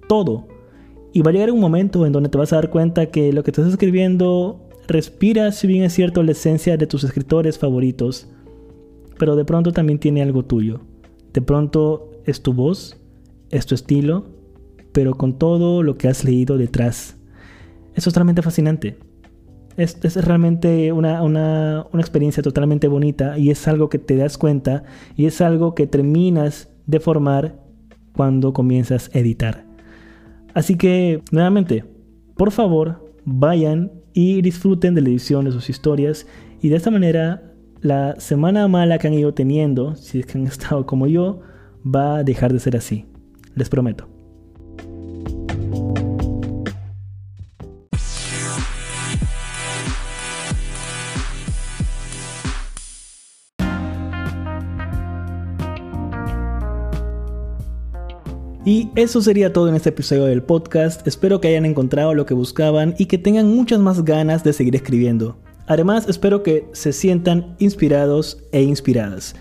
todo. 0.07 0.47
Y 1.13 1.21
va 1.21 1.31
a 1.31 1.33
llegar 1.33 1.51
un 1.51 1.59
momento 1.59 2.05
en 2.05 2.11
donde 2.11 2.29
te 2.29 2.37
vas 2.37 2.53
a 2.53 2.57
dar 2.57 2.69
cuenta 2.69 3.07
que 3.07 3.33
lo 3.33 3.43
que 3.43 3.51
estás 3.51 3.67
escribiendo 3.67 4.62
respira, 4.87 5.51
si 5.51 5.67
bien 5.67 5.83
es 5.83 5.93
cierto, 5.93 6.23
la 6.23 6.31
esencia 6.31 6.77
de 6.77 6.87
tus 6.87 7.03
escritores 7.03 7.57
favoritos, 7.57 8.27
pero 9.17 9.35
de 9.35 9.45
pronto 9.45 9.71
también 9.71 9.99
tiene 9.99 10.21
algo 10.21 10.43
tuyo. 10.43 10.81
De 11.33 11.41
pronto 11.41 12.11
es 12.25 12.41
tu 12.41 12.53
voz, 12.53 12.97
es 13.49 13.65
tu 13.65 13.75
estilo, 13.75 14.25
pero 14.91 15.15
con 15.15 15.37
todo 15.37 15.83
lo 15.83 15.97
que 15.97 16.07
has 16.07 16.23
leído 16.23 16.57
detrás. 16.57 17.17
Es 17.95 18.05
realmente 18.13 18.41
fascinante. 18.41 18.97
Es, 19.75 19.97
realmente 20.15 20.91
una, 20.91 21.23
una, 21.23 21.87
experiencia 21.95 22.43
totalmente 22.43 22.87
bonita 22.87 23.39
y 23.39 23.49
es 23.49 23.67
algo 23.67 23.89
que 23.89 23.97
te 23.97 24.15
das 24.15 24.37
cuenta 24.37 24.83
y 25.15 25.25
es 25.25 25.41
algo 25.41 25.73
que 25.73 25.87
terminas 25.87 26.69
de 26.85 26.99
formar 26.99 27.59
cuando 28.15 28.53
comienzas 28.53 29.09
a 29.15 29.19
editar. 29.19 29.65
Así 30.53 30.77
que, 30.77 31.23
nuevamente, 31.31 31.85
por 32.35 32.51
favor, 32.51 33.03
vayan 33.25 33.91
y 34.13 34.41
disfruten 34.41 34.95
de 34.95 35.01
la 35.01 35.09
edición 35.09 35.45
de 35.45 35.51
sus 35.51 35.69
historias 35.69 36.27
y 36.61 36.69
de 36.69 36.75
esta 36.75 36.91
manera 36.91 37.53
la 37.81 38.15
semana 38.19 38.67
mala 38.67 38.97
que 38.97 39.07
han 39.07 39.13
ido 39.13 39.33
teniendo, 39.33 39.95
si 39.95 40.19
es 40.19 40.25
que 40.25 40.37
han 40.37 40.47
estado 40.47 40.85
como 40.85 41.07
yo, 41.07 41.41
va 41.83 42.17
a 42.17 42.23
dejar 42.23 42.53
de 42.53 42.59
ser 42.59 42.77
así. 42.77 43.05
Les 43.55 43.69
prometo. 43.69 44.12
Y 58.65 58.91
eso 58.95 59.21
sería 59.21 59.51
todo 59.51 59.67
en 59.67 59.75
este 59.75 59.89
episodio 59.89 60.23
del 60.23 60.41
podcast. 60.41 61.05
Espero 61.05 61.41
que 61.41 61.49
hayan 61.49 61.65
encontrado 61.65 62.13
lo 62.13 62.25
que 62.25 62.33
buscaban 62.33 62.95
y 62.97 63.07
que 63.07 63.17
tengan 63.17 63.53
muchas 63.53 63.81
más 63.81 64.05
ganas 64.05 64.45
de 64.45 64.53
seguir 64.53 64.73
escribiendo. 64.73 65.37
Además, 65.67 66.07
espero 66.07 66.43
que 66.43 66.69
se 66.71 66.93
sientan 66.93 67.57
inspirados 67.59 68.41
e 68.53 68.61
inspiradas. 68.61 69.35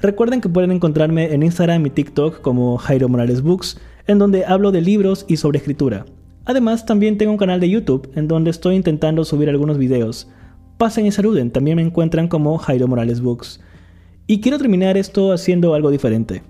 Recuerden 0.00 0.40
que 0.40 0.48
pueden 0.48 0.70
encontrarme 0.70 1.34
en 1.34 1.42
Instagram 1.42 1.86
y 1.86 1.90
TikTok 1.90 2.40
como 2.40 2.78
Jairo 2.78 3.08
Morales 3.08 3.42
Books, 3.42 3.80
en 4.06 4.20
donde 4.20 4.44
hablo 4.44 4.70
de 4.70 4.80
libros 4.80 5.24
y 5.26 5.38
sobre 5.38 5.58
escritura. 5.58 6.06
Además, 6.44 6.86
también 6.86 7.18
tengo 7.18 7.32
un 7.32 7.38
canal 7.38 7.58
de 7.58 7.70
YouTube 7.70 8.08
en 8.14 8.28
donde 8.28 8.50
estoy 8.50 8.76
intentando 8.76 9.24
subir 9.24 9.48
algunos 9.48 9.76
videos. 9.76 10.28
Pasen 10.76 11.04
y 11.04 11.10
saluden, 11.10 11.50
también 11.50 11.76
me 11.76 11.82
encuentran 11.82 12.28
como 12.28 12.56
Jairo 12.58 12.86
Morales 12.86 13.20
Books. 13.20 13.58
Y 14.28 14.40
quiero 14.40 14.56
terminar 14.56 14.96
esto 14.96 15.32
haciendo 15.32 15.74
algo 15.74 15.90
diferente. 15.90 16.44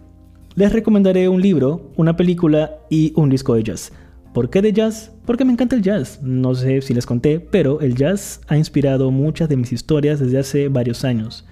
Les 0.58 0.72
recomendaré 0.72 1.28
un 1.28 1.40
libro, 1.40 1.92
una 1.94 2.16
película 2.16 2.78
y 2.90 3.12
un 3.14 3.30
disco 3.30 3.54
de 3.54 3.62
jazz. 3.62 3.92
¿Por 4.34 4.50
qué 4.50 4.60
de 4.60 4.72
jazz? 4.72 5.12
Porque 5.24 5.44
me 5.44 5.52
encanta 5.52 5.76
el 5.76 5.82
jazz. 5.82 6.18
No 6.20 6.52
sé 6.56 6.82
si 6.82 6.94
les 6.94 7.06
conté, 7.06 7.38
pero 7.38 7.80
el 7.80 7.94
jazz 7.94 8.40
ha 8.48 8.56
inspirado 8.56 9.12
muchas 9.12 9.48
de 9.48 9.56
mis 9.56 9.72
historias 9.72 10.18
desde 10.18 10.40
hace 10.40 10.68
varios 10.68 11.04
años. 11.04 11.46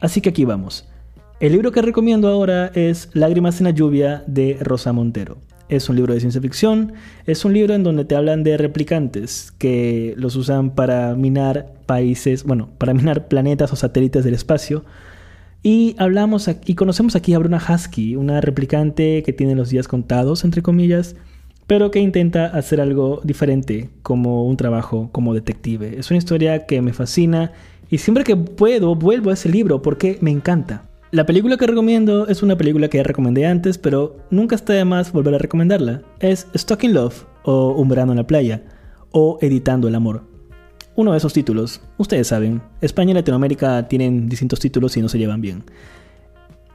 Así 0.00 0.20
que 0.20 0.30
aquí 0.30 0.44
vamos. 0.44 0.88
El 1.38 1.52
libro 1.52 1.70
que 1.70 1.80
recomiendo 1.80 2.26
ahora 2.26 2.72
es 2.74 3.10
Lágrimas 3.12 3.60
en 3.60 3.66
la 3.66 3.70
lluvia 3.70 4.24
de 4.26 4.58
Rosa 4.60 4.92
Montero. 4.92 5.38
Es 5.68 5.88
un 5.88 5.94
libro 5.94 6.12
de 6.12 6.18
ciencia 6.18 6.40
ficción, 6.40 6.94
es 7.26 7.44
un 7.44 7.54
libro 7.54 7.74
en 7.74 7.84
donde 7.84 8.04
te 8.04 8.16
hablan 8.16 8.42
de 8.42 8.56
replicantes 8.56 9.52
que 9.58 10.14
los 10.16 10.34
usan 10.34 10.74
para 10.74 11.14
minar 11.14 11.74
países, 11.86 12.42
bueno, 12.42 12.68
para 12.78 12.94
minar 12.94 13.28
planetas 13.28 13.72
o 13.72 13.76
satélites 13.76 14.24
del 14.24 14.34
espacio. 14.34 14.84
Y 15.62 15.94
hablamos 15.98 16.48
y 16.64 16.74
conocemos 16.74 17.16
aquí 17.16 17.34
a 17.34 17.38
Bruna 17.38 17.62
Husky, 17.62 18.16
una 18.16 18.40
replicante 18.40 19.22
que 19.22 19.32
tiene 19.32 19.54
los 19.54 19.68
días 19.68 19.88
contados, 19.88 20.44
entre 20.44 20.62
comillas, 20.62 21.16
pero 21.66 21.90
que 21.90 22.00
intenta 22.00 22.46
hacer 22.46 22.80
algo 22.80 23.20
diferente 23.24 23.90
como 24.02 24.46
un 24.46 24.56
trabajo 24.56 25.10
como 25.12 25.34
detective. 25.34 25.98
Es 25.98 26.10
una 26.10 26.18
historia 26.18 26.66
que 26.66 26.80
me 26.80 26.94
fascina 26.94 27.52
y 27.90 27.98
siempre 27.98 28.24
que 28.24 28.36
puedo 28.36 28.94
vuelvo 28.94 29.30
a 29.30 29.34
ese 29.34 29.50
libro 29.50 29.82
porque 29.82 30.16
me 30.22 30.30
encanta. 30.30 30.88
La 31.10 31.26
película 31.26 31.56
que 31.56 31.66
recomiendo 31.66 32.28
es 32.28 32.42
una 32.42 32.56
película 32.56 32.88
que 32.88 32.98
ya 32.98 33.04
recomendé 33.04 33.44
antes, 33.44 33.78
pero 33.78 34.16
nunca 34.30 34.56
está 34.56 34.72
de 34.72 34.84
más 34.84 35.12
volver 35.12 35.34
a 35.34 35.38
recomendarla. 35.38 36.02
Es 36.20 36.46
Stuck 36.56 36.84
in 36.84 36.94
Love 36.94 37.24
o 37.42 37.72
Un 37.72 37.88
verano 37.88 38.12
en 38.12 38.18
la 38.18 38.26
playa 38.26 38.62
o 39.10 39.38
Editando 39.42 39.88
el 39.88 39.96
amor. 39.96 40.29
Uno 40.96 41.12
de 41.12 41.18
esos 41.18 41.32
títulos, 41.32 41.80
ustedes 41.98 42.26
saben, 42.26 42.60
España 42.80 43.12
y 43.12 43.14
Latinoamérica 43.14 43.88
tienen 43.88 44.28
distintos 44.28 44.60
títulos 44.60 44.96
y 44.96 45.02
no 45.02 45.08
se 45.08 45.18
llevan 45.18 45.40
bien. 45.40 45.64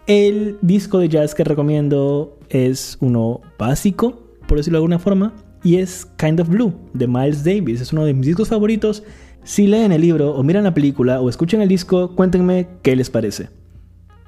El 0.07 0.57
disco 0.61 0.99
de 0.99 1.09
jazz 1.09 1.33
que 1.33 1.43
recomiendo 1.43 2.37
es 2.49 2.97
uno 3.01 3.41
básico, 3.57 4.23
por 4.47 4.57
decirlo 4.57 4.77
de 4.77 4.83
alguna 4.83 4.99
forma, 4.99 5.33
y 5.63 5.77
es 5.77 6.05
Kind 6.17 6.39
of 6.39 6.47
Blue 6.47 6.73
de 6.93 7.07
Miles 7.07 7.43
Davis. 7.43 7.81
Es 7.81 7.91
uno 7.91 8.05
de 8.05 8.13
mis 8.13 8.27
discos 8.27 8.49
favoritos. 8.49 9.03
Si 9.43 9.65
leen 9.65 9.91
el 9.91 10.01
libro 10.01 10.35
o 10.35 10.43
miran 10.43 10.63
la 10.63 10.75
película 10.75 11.19
o 11.19 11.27
escuchan 11.27 11.61
el 11.61 11.69
disco, 11.69 12.15
cuéntenme 12.15 12.67
qué 12.83 12.95
les 12.95 13.09
parece. 13.09 13.49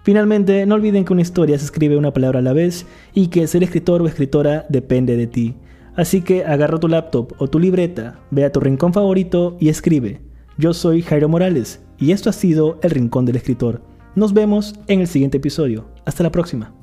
Finalmente, 0.04 0.66
no 0.66 0.76
olviden 0.76 1.06
que 1.06 1.14
una 1.14 1.22
historia 1.22 1.60
se 1.60 1.66
escribe 1.66 1.96
una 1.96 2.14
palabra 2.14 2.40
a 2.40 2.42
la 2.42 2.54
vez 2.54 2.86
y 3.14 3.28
que 3.28 3.46
ser 3.46 3.62
escritor 3.62 4.02
o 4.02 4.08
escritora 4.08 4.66
depende 4.70 5.16
de 5.16 5.28
ti. 5.28 5.56
Así 5.98 6.22
que 6.22 6.46
agarra 6.46 6.80
tu 6.80 6.88
laptop 6.88 7.34
o 7.40 7.48
tu 7.48 7.60
libreta, 7.60 8.20
ve 8.30 8.46
a 8.46 8.52
tu 8.52 8.60
rincón 8.60 8.94
favorito 8.94 9.58
y 9.60 9.70
escribe. 9.70 10.22
Yo 10.58 10.74
soy 10.74 11.02
Jairo 11.02 11.28
Morales 11.28 11.84
y 11.98 12.12
esto 12.12 12.30
ha 12.30 12.34
sido 12.34 12.80
El 12.84 12.92
Rincón 12.92 13.26
del 13.26 13.36
Escritor. 13.36 13.82
Nos 14.16 14.34
vemos 14.34 14.76
en 14.88 15.02
el 15.02 15.08
siguiente 15.08 15.38
episodio. 15.38 15.88
Hasta 16.06 16.24
la 16.24 16.32
próxima. 16.32 16.77